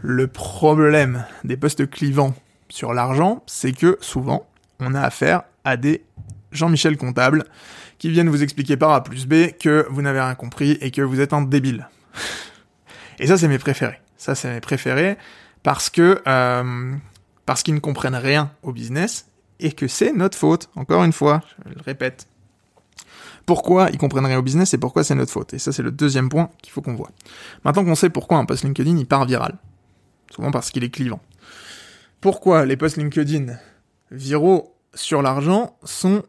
[0.00, 2.34] Le problème des postes clivants
[2.68, 4.46] sur l'argent, c'est que souvent,
[4.80, 6.04] on a affaire à des
[6.52, 7.44] Jean-Michel comptables
[7.98, 11.02] qui viennent vous expliquer par A plus B que vous n'avez rien compris et que
[11.02, 11.88] vous êtes un débile.
[13.18, 14.00] et ça, c'est mes préférés.
[14.16, 15.16] Ça, c'est mes préférés
[15.62, 16.94] parce que euh,
[17.56, 19.26] qu'ils ne comprennent rien au business
[19.60, 20.70] et que c'est notre faute.
[20.76, 22.28] Encore une fois, je le répète.
[23.46, 25.54] Pourquoi ils comprennent rien au business et pourquoi c'est notre faute?
[25.54, 27.10] Et ça, c'est le deuxième point qu'il faut qu'on voit.
[27.64, 29.56] Maintenant qu'on sait pourquoi un post LinkedIn il part viral,
[30.30, 31.20] souvent parce qu'il est clivant.
[32.20, 33.56] Pourquoi les posts LinkedIn
[34.10, 36.24] viraux sur l'argent sont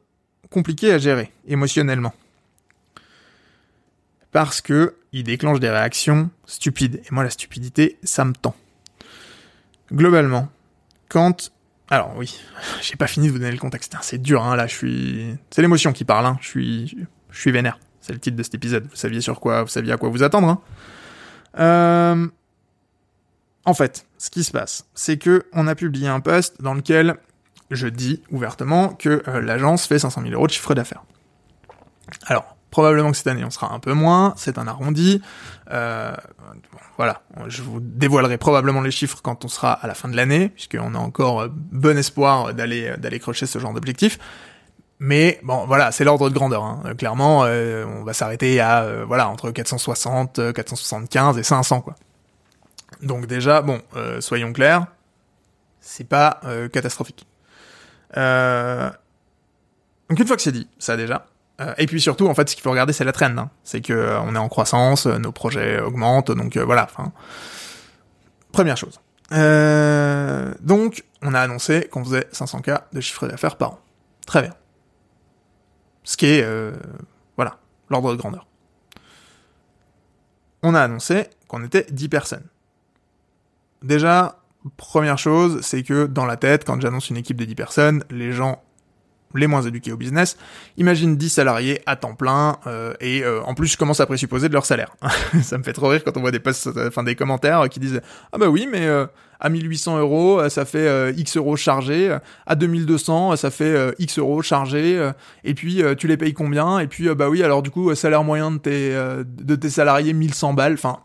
[0.50, 2.14] compliqués à gérer émotionnellement?
[4.32, 7.02] Parce que ils déclenchent des réactions stupides.
[7.04, 8.56] Et moi, la stupidité, ça me tend.
[9.92, 10.50] Globalement,
[11.08, 11.52] quand
[11.90, 12.40] alors oui,
[12.82, 13.96] j'ai pas fini de vous donner le contexte.
[14.02, 15.36] C'est dur, hein, là, je suis.
[15.50, 16.38] C'est l'émotion qui parle, hein.
[16.42, 16.98] Je suis,
[17.32, 17.80] je suis vénère.
[18.00, 18.88] C'est le titre de cet épisode.
[18.88, 20.48] Vous saviez sur quoi, vous saviez à quoi vous attendre.
[20.48, 20.62] Hein.
[21.60, 22.28] Euh...
[23.66, 27.16] En fait, ce qui se passe, c'est que on a publié un post dans lequel
[27.72, 31.04] je dis ouvertement que euh, l'agence fait 500 000 euros de chiffre d'affaires.
[32.26, 35.22] Alors, probablement que cette année on sera un peu moins, c'est un arrondi.
[35.72, 36.14] Euh,
[36.98, 40.50] voilà, je vous dévoilerai probablement les chiffres quand on sera à la fin de l'année,
[40.50, 44.20] puisqu'on a encore euh, bon espoir d'aller d'aller crocher ce genre d'objectif.
[45.00, 46.62] Mais bon, voilà, c'est l'ordre de grandeur.
[46.66, 46.84] Hein.
[46.98, 51.96] Clairement, on va s'arrêter à voilà entre 460, 475 et 500 quoi.
[53.02, 54.88] Donc déjà, bon, euh, soyons clairs,
[55.80, 57.26] c'est pas euh, catastrophique.
[58.18, 58.90] Euh...
[60.10, 61.26] Donc une fois que c'est dit, ça déjà.
[61.78, 63.38] Et puis surtout, en fait, ce qu'il faut regarder, c'est la trend.
[63.38, 63.50] Hein.
[63.66, 66.86] C'est que on est en croissance, nos projets augmentent, donc voilà.
[66.86, 67.12] Enfin,
[68.54, 69.02] première chose.
[70.62, 73.80] donc, on a annoncé qu'on faisait 500K de chiffre d'affaires par an.
[74.26, 74.54] Très bien.
[76.06, 76.48] Ce qui est,
[77.36, 77.58] voilà,
[77.90, 78.48] l'ordre de grandeur.
[80.64, 82.48] On a annoncé qu'on était 10 personnes.
[83.84, 84.40] Déjà,
[84.78, 88.32] première chose, c'est que dans la tête, quand j'annonce une équipe de 10 personnes, les
[88.32, 88.62] gens
[89.36, 90.38] les moins éduqués au business,
[90.78, 94.50] imaginent 10 salariés à temps plein, euh, et euh, en plus je commence à présupposer
[94.50, 94.96] de leur salaire.
[95.44, 98.02] ça me fait trop rire quand on voit des posts, enfin des commentaires qui disent
[98.32, 99.06] «Ah bah oui, mais euh,
[99.40, 105.12] à 1800 euros, ça fait X euros chargés, à 2200, ça fait X euros chargés,
[105.46, 106.80] et puis tu les payes combien?
[106.80, 108.92] Et puis bah oui, alors du coup, salaire moyen de tes,
[109.24, 111.00] de tes salariés, 1100 balles, enfin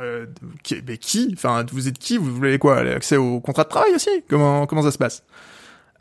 [0.00, 0.26] euh,
[0.62, 3.94] qui, mais qui Enfin, vous êtes qui Vous voulez quoi Accès au contrat de travail
[3.94, 4.10] aussi?
[4.28, 5.22] Comment ça se passe?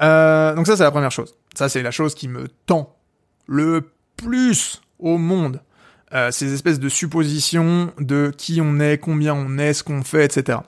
[0.01, 1.35] Euh, Donc ça, c'est la première chose.
[1.55, 2.95] Ça, c'est la chose qui me tend
[3.47, 5.61] le plus au monde.
[6.13, 10.25] Euh, ces espèces de suppositions de qui on est, combien on est, ce qu'on fait,
[10.25, 10.59] etc.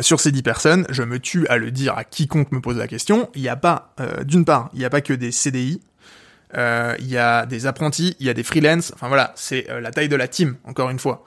[0.00, 2.88] Sur ces dix personnes, je me tue à le dire à quiconque me pose la
[2.88, 3.28] question.
[3.34, 3.94] Il n'y a pas,
[4.24, 5.82] d'une part, il n'y a pas que des CDI,
[6.54, 8.92] il y a des apprentis, il y a des freelances.
[8.94, 11.26] Enfin voilà, c'est la taille de la team, encore une fois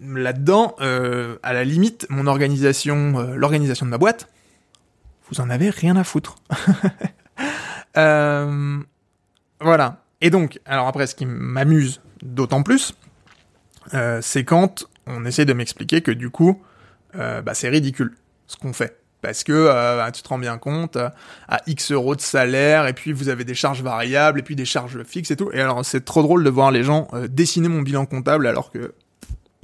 [0.00, 4.28] là-dedans, euh, à la limite, mon organisation, euh, l'organisation de ma boîte,
[5.30, 6.36] vous en avez rien à foutre.
[7.96, 8.78] euh,
[9.60, 10.02] voilà.
[10.20, 12.94] Et donc, alors après, ce qui m'amuse d'autant plus,
[13.94, 16.62] euh, c'est quand on essaie de m'expliquer que du coup,
[17.14, 18.16] bah, c'est ridicule
[18.48, 18.98] ce qu'on fait.
[19.22, 23.12] Parce que bah, tu te rends bien compte, à X euros de salaire, et puis
[23.12, 25.50] vous avez des charges variables, et puis des charges fixes et tout.
[25.52, 28.94] Et alors c'est trop drôle de voir les gens dessiner mon bilan comptable alors que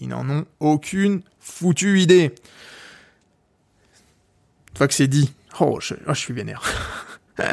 [0.00, 2.34] ils n'en ont aucune foutue idée.
[4.70, 6.62] Une fois que c'est dit, oh, je, oh, suis vénère.
[7.38, 7.44] je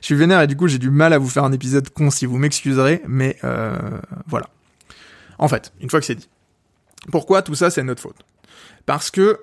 [0.00, 2.26] suis vénère et du coup j'ai du mal à vous faire un épisode con si
[2.26, 3.76] vous m'excuserez, mais euh,
[4.26, 4.48] voilà.
[5.38, 6.28] En fait, une fois que c'est dit.
[7.10, 8.24] Pourquoi tout ça c'est notre faute?
[8.86, 9.40] Parce que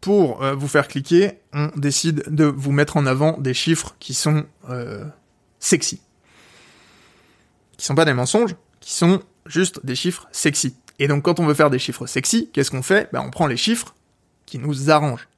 [0.00, 4.14] pour euh, vous faire cliquer, on décide de vous mettre en avant des chiffres qui
[4.14, 5.04] sont euh,
[5.60, 6.02] sexy.
[7.76, 10.76] Qui sont pas des mensonges, qui sont juste des chiffres sexy.
[10.98, 13.08] Et donc quand on veut faire des chiffres sexy, qu'est-ce qu'on fait?
[13.12, 13.94] Ben, On prend les chiffres
[14.46, 15.28] qui nous arrange.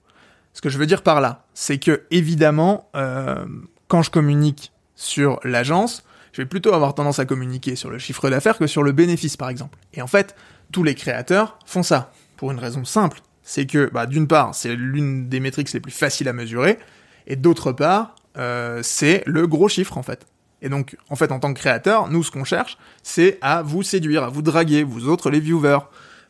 [0.53, 3.45] Ce que je veux dire par là, c'est que évidemment, euh,
[3.89, 8.29] quand je communique sur l'agence, je vais plutôt avoir tendance à communiquer sur le chiffre
[8.31, 9.79] d'affaires que sur le bénéfice, par exemple.
[9.95, 10.37] Et en fait,
[10.73, 14.75] tous les créateurs font ça pour une raison simple, c'est que bah, d'une part, c'est
[14.75, 16.79] l'une des métriques les plus faciles à mesurer,
[17.27, 20.27] et d'autre part, euh, c'est le gros chiffre en fait.
[20.63, 23.83] Et donc, en fait, en tant que créateur, nous, ce qu'on cherche, c'est à vous
[23.83, 25.79] séduire, à vous draguer, vous autres, les viewers,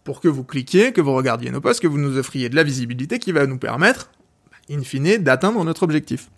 [0.04, 2.62] pour que vous cliquiez, que vous regardiez nos posts, que vous nous offriez de la
[2.62, 4.10] visibilité qui va nous permettre,
[4.70, 6.30] in fine, d'atteindre notre objectif.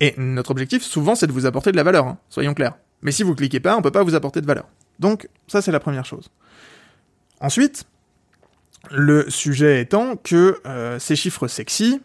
[0.00, 2.74] Et notre objectif, souvent, c'est de vous apporter de la valeur, hein, soyons clairs.
[3.02, 4.68] Mais si vous cliquez pas, on peut pas vous apporter de valeur.
[4.98, 6.30] Donc, ça, c'est la première chose.
[7.40, 7.84] Ensuite,
[8.90, 12.00] le sujet étant que euh, ces chiffres sexy,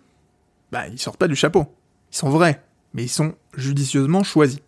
[0.72, 1.66] bah, ils sortent pas du chapeau.
[2.12, 2.64] Ils sont vrais
[2.94, 4.60] mais ils sont judicieusement choisis.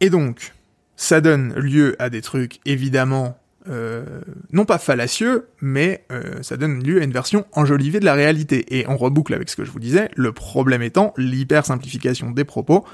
[0.00, 0.54] Et donc,
[0.96, 4.20] ça donne lieu à des trucs évidemment euh,
[4.52, 8.78] non pas fallacieux, mais euh, ça donne lieu à une version enjolivée de la réalité.
[8.78, 12.44] Et on reboucle avec ce que je vous disais, le problème étant l'hyper simplification des
[12.44, 12.84] propos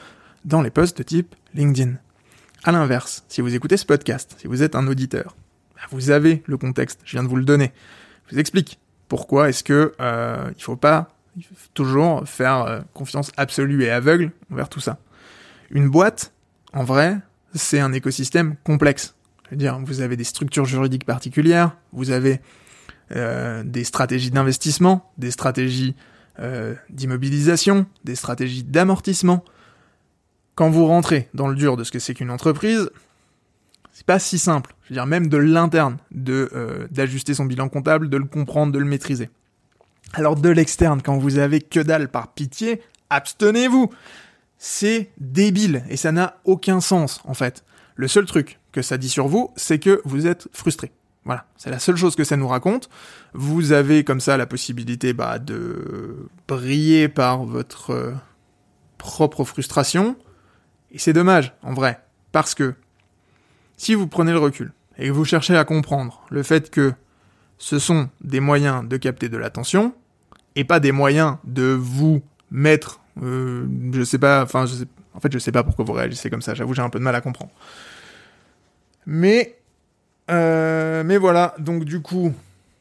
[0.45, 1.95] dans les posts de type LinkedIn.
[2.65, 5.37] À l'inverse, si vous écoutez ce podcast, si vous êtes un auditeur,
[5.77, 7.73] bah, vous avez le contexte, je viens de vous le donner.
[8.27, 12.81] Je vous explique pourquoi est-ce que euh, il faut pas il faut toujours faire euh,
[12.93, 14.99] confiance absolue et aveugle envers tout ça.
[15.71, 16.33] Une boîte,
[16.73, 17.19] en vrai,
[17.55, 19.15] c'est un écosystème complexe.
[19.47, 22.41] Je veux dire, vous avez des structures juridiques particulières, vous avez
[23.13, 25.95] euh, des stratégies d'investissement, des stratégies
[26.39, 29.45] euh, d'immobilisation, des stratégies d'amortissement.
[30.55, 32.91] Quand vous rentrez dans le dur de ce que c'est qu'une entreprise,
[33.93, 34.75] c'est pas si simple.
[34.85, 38.79] Je veux dire, même de l'interne, de d'ajuster son bilan comptable, de le comprendre, de
[38.79, 39.31] le maîtriser.
[40.15, 43.93] Alors de l'externe, quand vous avez que dalle par pitié, abstenez-vous.
[44.59, 47.65] C'est débile et ça n'a aucun sens en fait.
[47.97, 50.93] Le seul truc que ça dit sur vous, c'est que vous êtes frustré.
[51.25, 52.89] Voilà, c'est la seule chose que ça nous raconte.
[53.33, 58.13] Vous avez comme ça la possibilité bah, de briller par votre euh,
[58.99, 60.17] propre frustration.
[60.93, 62.01] Et c'est dommage, en vrai,
[62.31, 62.75] parce que
[63.77, 66.93] si vous prenez le recul et que vous cherchez à comprendre le fait que
[67.59, 69.95] ce sont des moyens de capter de l'attention,
[70.57, 74.85] et pas des moyens de vous mettre, euh, je sais pas, enfin, sais,
[75.15, 76.55] en fait, je sais pas pourquoi vous réagissez comme ça.
[76.55, 77.51] J'avoue, j'ai un peu de mal à comprendre.
[79.07, 79.57] Mais,
[80.31, 81.55] euh, mais voilà.
[81.59, 82.33] Donc du coup,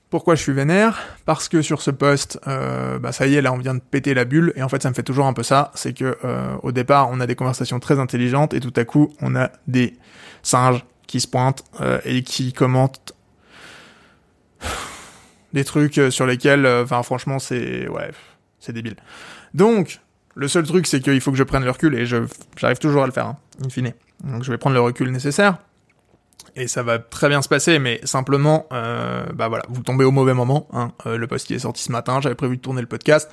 [0.10, 1.00] pourquoi je suis vénère?
[1.26, 4.14] Parce que sur ce poste, euh, bah ça y est, là, on vient de péter
[4.14, 4.54] la bulle.
[4.56, 5.72] Et en fait, ça me fait toujours un peu ça.
[5.76, 6.18] C'est que
[6.62, 9.98] au départ, on a des conversations très intelligentes et tout à coup, on a des
[10.44, 11.64] singes qui se pointent
[12.06, 13.14] et qui commentent
[15.54, 18.12] des trucs euh, sur lesquels, euh, enfin franchement c'est ouais,
[18.60, 18.96] c'est débile.
[19.54, 20.00] Donc
[20.36, 22.18] le seul truc c'est qu'il faut que je prenne le recul et je
[22.58, 23.94] j'arrive toujours à le faire, hein, in fine.
[24.24, 25.58] Donc je vais prendre le recul nécessaire
[26.56, 30.12] et ça va très bien se passer, mais simplement, euh, bah voilà, vous tombez au
[30.12, 30.68] mauvais moment.
[30.72, 30.92] Hein.
[31.06, 33.30] Le post qui est sorti ce matin, j'avais prévu de tourner le podcast.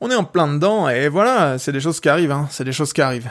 [0.00, 2.72] On est en plein dedans et voilà, c'est des choses qui arrivent, hein, c'est des
[2.72, 3.30] choses qui arrivent.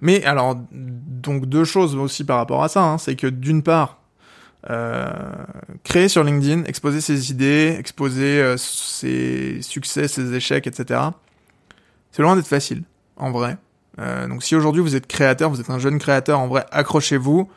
[0.00, 4.03] Mais alors, donc deux choses aussi par rapport à ça, hein, c'est que d'une part,
[5.82, 11.00] créer sur LinkedIn, exposer ses idées, exposer euh, ses succès, ses échecs, etc.
[12.10, 12.84] C'est loin d'être facile,
[13.16, 13.58] en vrai.
[13.98, 17.50] Euh, donc si aujourd'hui vous êtes créateur, vous êtes un jeune créateur, en vrai, accrochez-vous.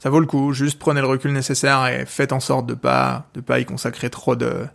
[0.00, 0.52] Ça vaut le coup.
[0.52, 4.10] Juste prenez le recul nécessaire et faites en sorte de pas de pas y consacrer
[4.10, 4.66] trop de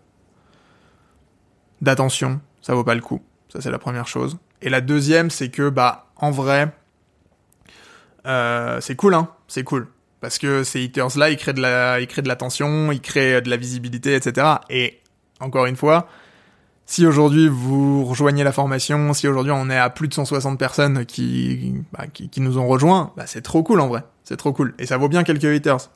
[1.81, 2.41] d'attention.
[2.61, 3.21] Ça vaut pas le coup.
[3.49, 4.37] Ça c'est la première chose.
[4.61, 6.73] Et la deuxième, c'est que bah en vrai,
[8.25, 9.29] euh, c'est cool, hein.
[9.47, 9.87] C'est cool
[10.23, 13.41] parce que ces haters là ils créent de la ils créent de l'attention ils créent
[13.41, 15.01] de la visibilité etc et
[15.41, 16.07] encore une fois
[16.85, 21.05] si aujourd'hui vous rejoignez la formation si aujourd'hui on est à plus de 160 personnes
[21.05, 24.03] qui bah, qui, qui, nous ont rejoints bah, c'est trop cool en vrai.
[24.23, 24.73] C'est trop cool.
[24.79, 25.89] Et ça vaut bien quelques haters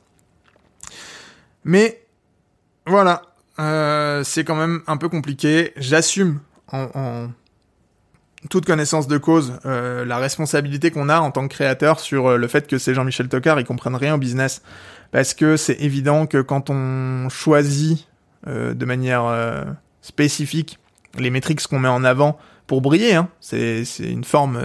[1.64, 2.02] mais
[2.86, 3.22] voilà.
[3.58, 5.72] Euh, c'est quand même un peu compliqué.
[5.76, 7.28] J'assume en
[8.50, 12.36] toute connaissance de cause euh, la responsabilité qu'on a en tant que créateur sur euh,
[12.36, 14.62] le fait que c'est Jean-Michel Tocard, ils comprennent rien au business.
[15.10, 18.08] Parce que c'est évident que quand on choisit
[18.46, 19.64] euh, de manière euh,
[20.02, 20.78] spécifique
[21.18, 24.60] les métriques qu'on met en avant pour briller, hein, c'est une forme,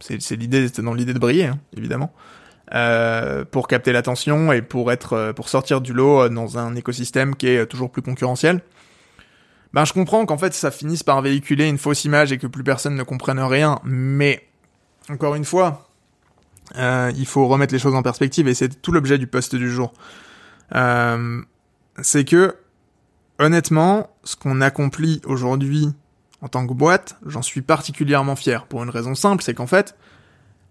[0.00, 2.12] c'est l'idée, dans l'idée de briller, hein, évidemment,
[3.52, 7.66] pour capter l'attention et pour être, pour sortir du lot dans un écosystème qui est
[7.66, 8.62] toujours plus concurrentiel
[9.72, 12.64] ben je comprends qu'en fait ça finisse par véhiculer une fausse image et que plus
[12.64, 14.46] personne ne comprenne rien, mais
[15.08, 15.88] encore une fois,
[16.76, 19.70] euh, il faut remettre les choses en perspective et c'est tout l'objet du poste du
[19.70, 19.92] jour.
[20.74, 21.42] Euh,
[22.02, 22.56] c'est que
[23.38, 25.88] honnêtement, ce qu'on accomplit aujourd'hui
[26.42, 29.96] en tant que boîte, j'en suis particulièrement fier pour une raison simple, c'est qu'en fait,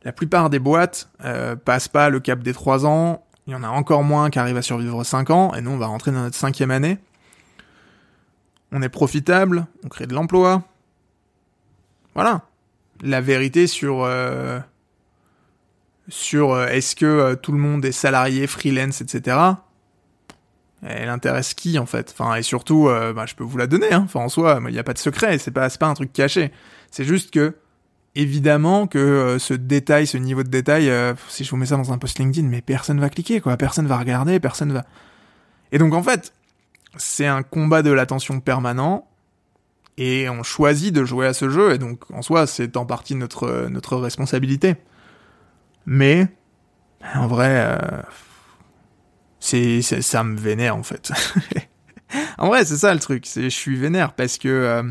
[0.04, 3.64] la plupart des boîtes euh, passent pas le cap des 3 ans, il y en
[3.64, 6.22] a encore moins qui arrivent à survivre 5 ans, et nous on va rentrer dans
[6.22, 6.98] notre cinquième année.
[8.72, 10.64] On est profitable, on crée de l'emploi.
[12.14, 12.42] Voilà.
[13.02, 14.60] La vérité sur euh,
[16.08, 19.38] sur euh, est-ce que euh, tout le monde est salarié, freelance, etc.
[20.84, 22.14] Elle intéresse qui en fait?
[22.18, 23.92] Enfin et surtout, bah, je peux vous la donner.
[23.92, 24.04] Hein.
[24.06, 25.38] Enfin en soi, il n'y a pas de secret.
[25.38, 26.52] C'est pas pas un truc caché.
[26.90, 27.56] C'est juste que
[28.16, 30.90] évidemment que ce détail, ce niveau de détail,
[31.28, 33.58] si je vous mets ça dans un post LinkedIn, mais personne va cliquer quoi.
[33.58, 34.86] Personne va regarder, personne va.
[35.74, 36.32] Et donc en fait,
[36.98, 39.08] c'est un combat de l'attention permanent
[39.98, 43.16] et on choisit de jouer à ce jeu et donc en soi c'est en partie
[43.16, 44.76] notre notre responsabilité.
[45.86, 46.28] Mais
[47.16, 48.02] en vrai euh,
[49.40, 51.12] c'est ça me vénère en fait.
[52.38, 54.84] en vrai, c'est ça le truc, c'est je suis vénère parce que euh,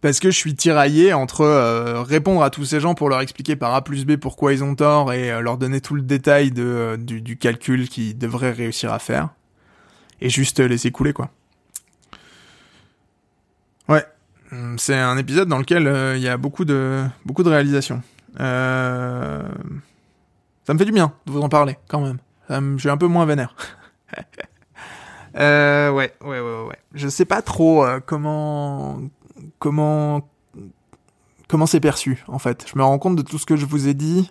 [0.00, 3.56] parce que je suis tiraillé entre euh, répondre à tous ces gens pour leur expliquer
[3.56, 6.96] par A plus B pourquoi ils ont tort et leur donner tout le détail de,
[6.98, 9.30] du, du calcul qu'ils devraient réussir à faire
[10.20, 11.30] et juste laisser couler quoi.
[13.88, 14.04] Ouais,
[14.78, 18.02] c'est un épisode dans lequel euh, il y a beaucoup de beaucoup de réalisations.
[18.40, 19.42] Euh...
[20.66, 22.18] Ça me fait du bien de vous en parler quand même.
[22.76, 23.54] je suis un peu moins vénère.
[25.36, 26.78] euh, ouais, ouais, ouais, ouais.
[26.92, 28.98] Je sais pas trop euh, comment
[29.60, 30.28] comment
[31.48, 32.66] comment c'est perçu en fait.
[32.68, 34.30] Je me rends compte de tout ce que je vous ai dit.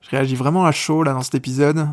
[0.00, 1.86] Je réagis vraiment à chaud là dans cet épisode.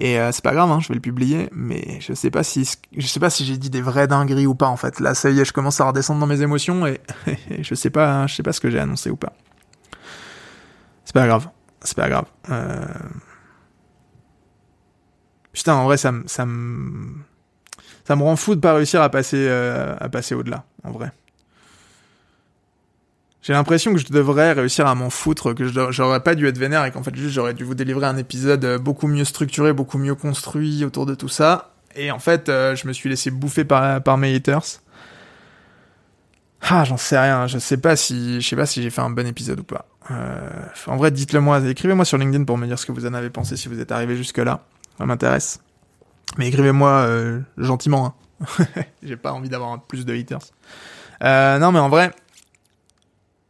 [0.00, 2.78] Et euh, c'est pas grave, hein, je vais le publier, mais je sais pas si
[2.96, 5.00] je sais pas si j'ai dit des vraies dingueries ou pas en fait.
[5.00, 7.00] Là, ça y est, je commence à redescendre dans mes émotions et,
[7.60, 9.32] je sais pas, je sais pas ce que j'ai annoncé ou pas.
[11.04, 11.48] C'est pas grave,
[11.82, 12.26] c'est pas grave.
[12.48, 12.86] Euh...
[15.52, 17.16] Putain, en vrai, ça me ça me
[18.04, 21.10] ça me rend fou de pas réussir à passer euh, à passer au-delà, en vrai.
[23.48, 26.84] J'ai l'impression que je devrais réussir à m'en foutre, que j'aurais pas dû être vénère
[26.84, 29.96] et qu'en fait juste j'aurais dû vous délivrer un épisode euh, beaucoup mieux structuré, beaucoup
[29.96, 31.72] mieux construit autour de tout ça.
[31.96, 34.82] Et en fait, euh, je me suis laissé bouffer par, mes haters.
[36.60, 37.46] Ah, j'en sais rien.
[37.46, 39.86] Je sais pas si, je sais pas si j'ai fait un bon épisode ou pas.
[40.10, 40.50] Euh,
[40.86, 41.58] en vrai, dites-le moi.
[41.66, 43.92] Écrivez-moi sur LinkedIn pour me dire ce que vous en avez pensé si vous êtes
[43.92, 44.60] arrivé jusque là.
[44.98, 45.62] Ça m'intéresse.
[46.36, 47.08] Mais écrivez-moi
[47.56, 48.14] gentiment.
[48.42, 48.66] Hein.
[49.02, 50.42] j'ai pas envie d'avoir plus de haters.
[51.22, 52.10] non, mais en vrai,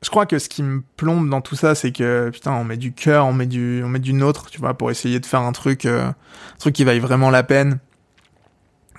[0.03, 2.77] je crois que ce qui me plombe dans tout ça, c'est que putain, on met
[2.77, 5.41] du cœur, on met du, on met du nôtre, tu vois, pour essayer de faire
[5.41, 7.81] un truc, euh, un truc qui vaille vraiment la peine,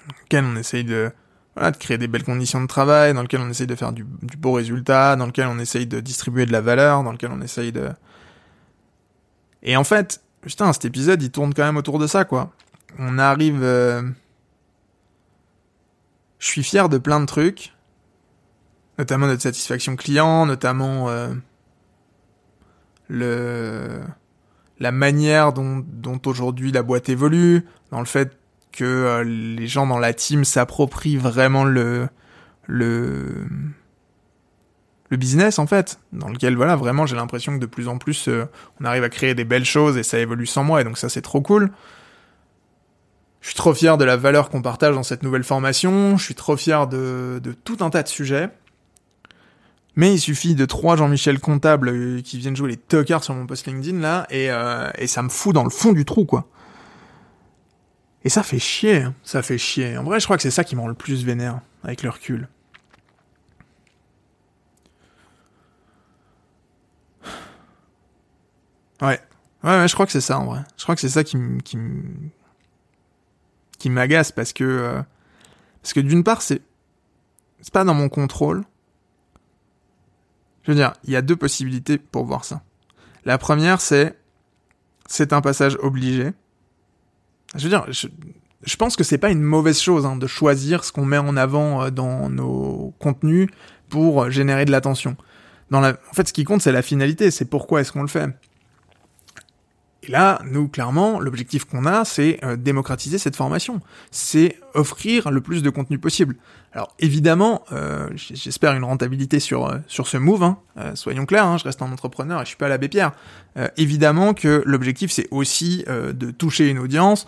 [0.07, 1.11] dans lequel on essaye de,
[1.55, 4.03] voilà, de créer des belles conditions de travail, dans lequel on essaye de faire du,
[4.03, 7.71] beau résultat, dans lequel on essaye de distribuer de la valeur, dans lequel on essaye
[7.71, 7.89] de.
[9.63, 12.51] Et en fait, putain, cet épisode, il tourne quand même autour de ça, quoi.
[12.97, 13.63] On arrive.
[13.63, 14.01] Euh...
[16.39, 17.73] Je suis fier de plein de trucs
[18.99, 21.29] notamment notre satisfaction client, notamment euh,
[23.07, 24.01] le
[24.81, 25.83] la manière dont,
[26.25, 28.37] aujourd'hui la boîte évolue, dans le fait
[28.71, 32.09] que euh, les gens dans la team s'approprient vraiment le
[32.67, 33.47] le
[35.09, 38.27] le business en fait, dans lequel voilà vraiment j'ai l'impression que de plus en plus
[38.27, 38.45] euh,
[38.81, 41.07] on arrive à créer des belles choses et ça évolue sans moi et donc ça
[41.07, 41.71] c'est trop cool.
[43.39, 46.35] Je suis trop fier de la valeur qu'on partage dans cette nouvelle formation, je suis
[46.35, 48.49] trop fier de, de tout un tas de sujets.
[49.95, 53.45] Mais il suffit de trois Jean-Michel comptables euh, qui viennent jouer les tocards sur mon
[53.45, 56.47] post LinkedIn là, et, euh, et ça me fout dans le fond du trou quoi.
[58.23, 59.15] Et ça fait chier, hein.
[59.23, 59.97] ça fait chier.
[59.97, 62.09] En vrai, je crois que c'est ça qui me rend le plus vénère, avec le
[62.09, 62.47] recul.
[69.01, 69.19] Ouais.
[69.63, 70.61] Ouais, ouais, je crois que c'est ça en vrai.
[70.77, 71.77] Je crois que c'est ça qui me qui
[73.77, 75.01] qui m'agace parce que euh,
[75.81, 76.61] parce que d'une part c'est
[77.61, 78.63] c'est pas dans mon contrôle
[80.69, 82.61] je veux dire, il y a deux possibilités pour voir ça.
[83.25, 84.15] La première, c'est
[85.07, 86.29] c'est un passage obligé.
[87.55, 90.91] Je veux dire, je, pense que c'est pas une mauvaise chose hein, de choisir ce
[90.91, 93.49] qu'on met en avant euh, dans nos contenus
[93.89, 95.17] pour générer de l'attention.
[95.71, 95.97] Dans la...
[96.11, 98.29] En fait, ce qui compte, c'est la finalité, c'est pourquoi est-ce qu'on le fait.
[100.09, 103.79] Et là, nous, clairement, l'objectif qu'on a, c'est euh, démocratiser cette formation.
[104.09, 106.35] C'est offrir le plus de contenu possible.
[106.73, 110.41] Alors, évidemment, euh, j'espère une rentabilité sur, euh, sur ce move.
[110.41, 110.57] Hein.
[110.95, 113.11] soyons clairs, hein, je reste un entrepreneur et je suis pas l'abbé Pierre.
[113.77, 117.27] évidemment que l'objectif, c'est aussi de toucher une audience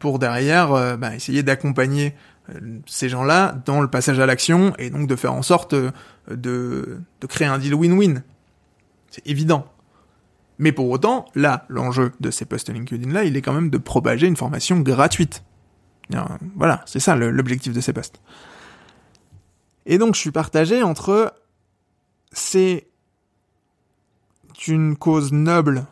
[0.00, 2.14] pour derrière bah, essayer d'accompagner
[2.86, 5.92] ces gens-là dans le passage à l'action et donc de faire en sorte de,
[6.30, 8.22] de créer un deal win-win.
[9.10, 9.66] C'est évident.
[10.58, 14.26] Mais pour autant, là, l'enjeu de ces posts LinkedIn-là, il est quand même de propager
[14.26, 15.42] une formation gratuite.
[16.54, 18.20] Voilà, c'est ça l'objectif de ces posts.
[19.86, 21.34] Et donc, je suis partagé entre
[22.32, 22.86] c'est
[24.66, 25.84] une cause noble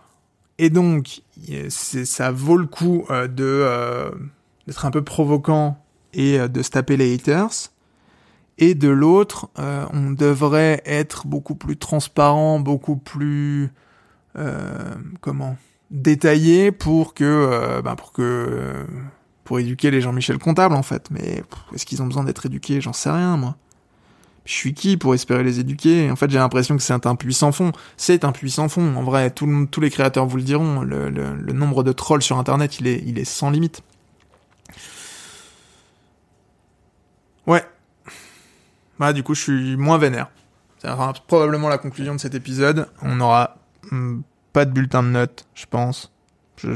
[0.58, 1.22] et donc
[1.68, 4.10] ça vaut le coup euh, de euh,
[4.66, 5.78] d'être un peu provoquant
[6.12, 7.70] et de se taper les haters.
[8.56, 13.72] Et de l'autre, on devrait être beaucoup plus transparent, beaucoup plus
[15.20, 15.56] comment
[15.90, 18.84] détaillé pour que bah, pour que
[19.44, 21.08] pour éduquer les Jean-Michel comptables en fait.
[21.10, 21.42] Mais
[21.74, 22.80] est-ce qu'ils ont besoin d'être éduqués?
[22.80, 23.56] J'en sais rien moi.
[24.44, 26.10] Je suis qui pour espérer les éduquer?
[26.10, 27.72] En fait, j'ai l'impression que c'est un puissant fond.
[27.96, 28.94] C'est un puissant fond.
[28.96, 30.82] En vrai, tous les créateurs vous le diront.
[30.82, 33.82] Le, nombre de trolls sur Internet, il est, il est sans limite.
[37.46, 37.64] Ouais.
[38.98, 40.30] Bah, du coup, je suis moins vénère.
[40.78, 40.90] C'est
[41.26, 42.88] probablement la conclusion de cet épisode.
[43.00, 43.63] On n'aura hmm,
[44.54, 46.12] pas de bulletin de notes, je pense.
[46.56, 46.70] Je,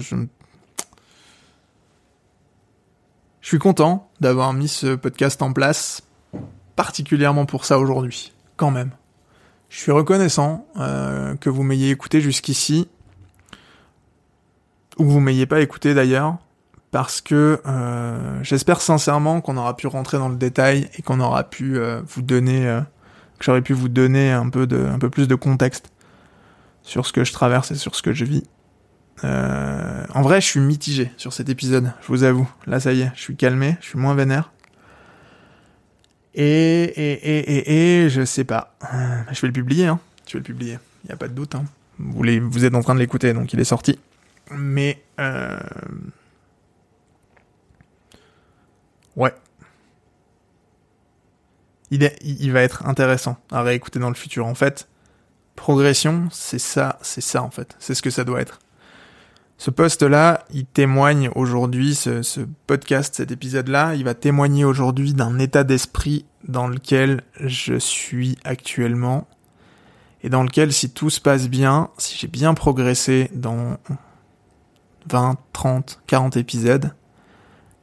[3.40, 6.02] suis content d'avoir mis ce podcast en place,
[6.76, 8.90] particulièrement pour ça aujourd'hui, quand même.
[9.70, 12.88] Je suis reconnaissant euh, que vous m'ayez écouté jusqu'ici,
[14.98, 16.36] ou que vous m'ayez pas écouté d'ailleurs,
[16.90, 21.44] parce que euh, j'espère sincèrement qu'on aura pu rentrer dans le détail et qu'on aura
[21.44, 22.80] pu euh, vous donner,
[23.38, 25.92] que j'aurais pu vous donner un peu un peu plus de contexte
[26.88, 28.44] sur ce que je traverse et sur ce que je vis.
[29.22, 32.50] Euh, en vrai, je suis mitigé sur cet épisode, je vous avoue.
[32.66, 34.52] Là, ça y est, je suis calmé, je suis moins vénère.
[36.34, 38.74] Et, et, et, et, et je sais pas.
[38.94, 40.00] Euh, je vais le publier, hein.
[40.26, 40.78] Je vais le publier.
[41.04, 41.64] Il n'y a pas de doute, hein.
[41.98, 43.98] Vous, êtes en train de l'écouter, donc il est sorti.
[44.50, 45.58] Mais, euh...
[49.16, 49.34] ouais.
[51.90, 54.46] Il, est, il va être intéressant à réécouter dans le futur.
[54.46, 54.88] En fait,
[55.58, 57.76] progression, c'est ça, c'est ça en fait.
[57.78, 58.60] C'est ce que ça doit être.
[59.58, 65.64] Ce poste-là, il témoigne aujourd'hui, ce, podcast, cet épisode-là, il va témoigner aujourd'hui d'un état
[65.64, 69.26] d'esprit dans lequel je suis actuellement
[70.22, 73.78] et dans lequel si tout se passe bien, si j'ai bien progressé dans
[75.10, 76.94] 20, 30, 40 épisodes,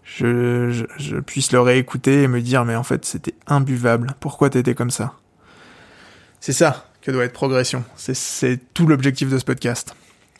[0.03, 4.75] je, je, puisse le réécouter et me dire mais en fait c'était imbuvable, pourquoi t'étais
[4.75, 5.15] comme ça?
[6.39, 9.95] C'est ça que doit être progression, c'est tout l'objectif de ce podcast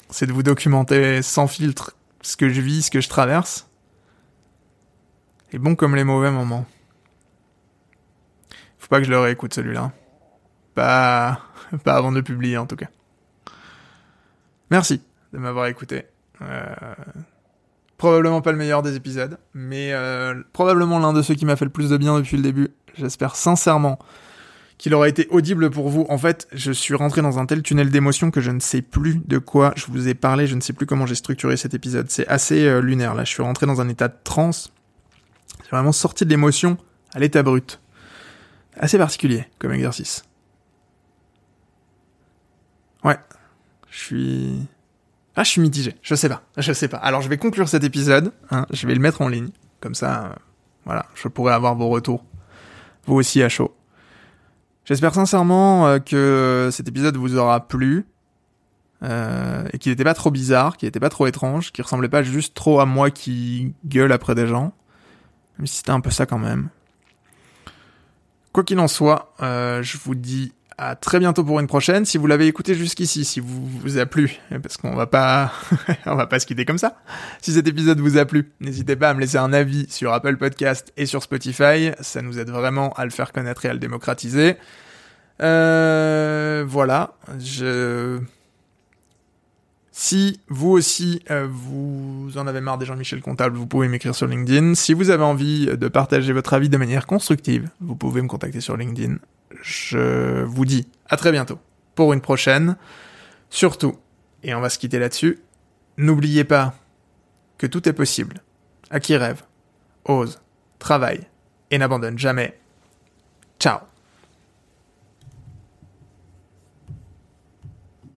[0.10, 3.68] c'est de vous documenter sans filtre ce que je vis, ce que je traverse.
[5.52, 6.66] Et bon comme les mauvais moments.
[8.78, 9.92] Faut pas que je le réécoute celui-là.
[10.74, 11.42] Pas,
[11.84, 12.88] pas avant de publier en tout cas.
[14.70, 15.02] Merci
[15.34, 16.06] de m'avoir écouté.
[16.42, 16.96] Euh,
[17.98, 21.66] probablement pas le meilleur des épisodes, mais euh, probablement l'un de ceux qui m'a fait
[21.66, 22.70] le plus de bien depuis le début.
[22.96, 24.00] J'espère sincèrement
[24.78, 26.06] qu'il aurait été audible pour vous.
[26.10, 29.22] En fait, je suis rentré dans un tel tunnel d'émotion que je ne sais plus
[29.26, 32.10] de quoi je vous ai parlé, je ne sais plus comment j'ai structuré cet épisode.
[32.10, 34.74] C'est assez euh, lunaire là, je suis rentré dans un état de transe.
[35.64, 36.78] J'ai vraiment sorti de l'émotion
[37.14, 37.80] à l'état brut.
[38.78, 40.24] Assez particulier comme exercice.
[43.04, 43.18] Ouais.
[43.90, 44.68] Je suis...
[45.38, 45.96] Ah, je suis mitigé.
[46.02, 46.44] Je sais pas.
[46.58, 46.98] Je sais pas.
[46.98, 48.32] Alors, je vais conclure cet épisode.
[48.52, 48.66] Hein.
[48.72, 49.50] je vais le mettre en ligne.
[49.80, 50.36] Comme ça, euh,
[50.86, 52.24] voilà, je pourrai avoir vos retours.
[53.06, 53.75] Vous aussi à chaud.
[54.86, 58.06] J'espère sincèrement euh, que cet épisode vous aura plu.
[59.04, 62.24] Euh, et qu'il n'était pas trop bizarre, qu'il n'était pas trop étrange, qu'il ressemblait pas
[62.24, 64.74] juste trop à moi qui gueule après des gens.
[65.66, 66.70] Si c'était un peu ça quand même.
[68.52, 72.06] Quoi qu'il en soit, euh, je vous dis à très bientôt pour une prochaine.
[72.06, 75.52] Si vous l'avez écouté jusqu'ici, si vous vous a plu, parce qu'on va pas,
[76.06, 76.98] on va pas se quitter comme ça.
[77.42, 80.38] Si cet épisode vous a plu, n'hésitez pas à me laisser un avis sur Apple
[80.38, 81.92] Podcast et sur Spotify.
[82.02, 84.58] Ça nous aide vraiment à le faire connaître et à le démocratiser.
[85.42, 87.14] Euh, voilà.
[87.40, 88.20] Je
[89.98, 94.28] si vous aussi, euh, vous en avez marre des Jean-Michel Comptable, vous pouvez m'écrire sur
[94.28, 94.76] LinkedIn.
[94.76, 98.60] Si vous avez envie de partager votre avis de manière constructive, vous pouvez me contacter
[98.60, 99.16] sur LinkedIn.
[99.62, 101.60] Je vous dis à très bientôt
[101.96, 102.76] pour une prochaine.
[103.50, 103.96] Surtout,
[104.44, 105.40] et on va se quitter là-dessus,
[105.96, 106.76] n'oubliez pas
[107.58, 108.42] que tout est possible.
[108.90, 109.44] À qui rêve,
[110.04, 110.42] ose,
[110.78, 111.22] travaille
[111.72, 112.60] et n'abandonne jamais.
[113.62, 113.80] Ciao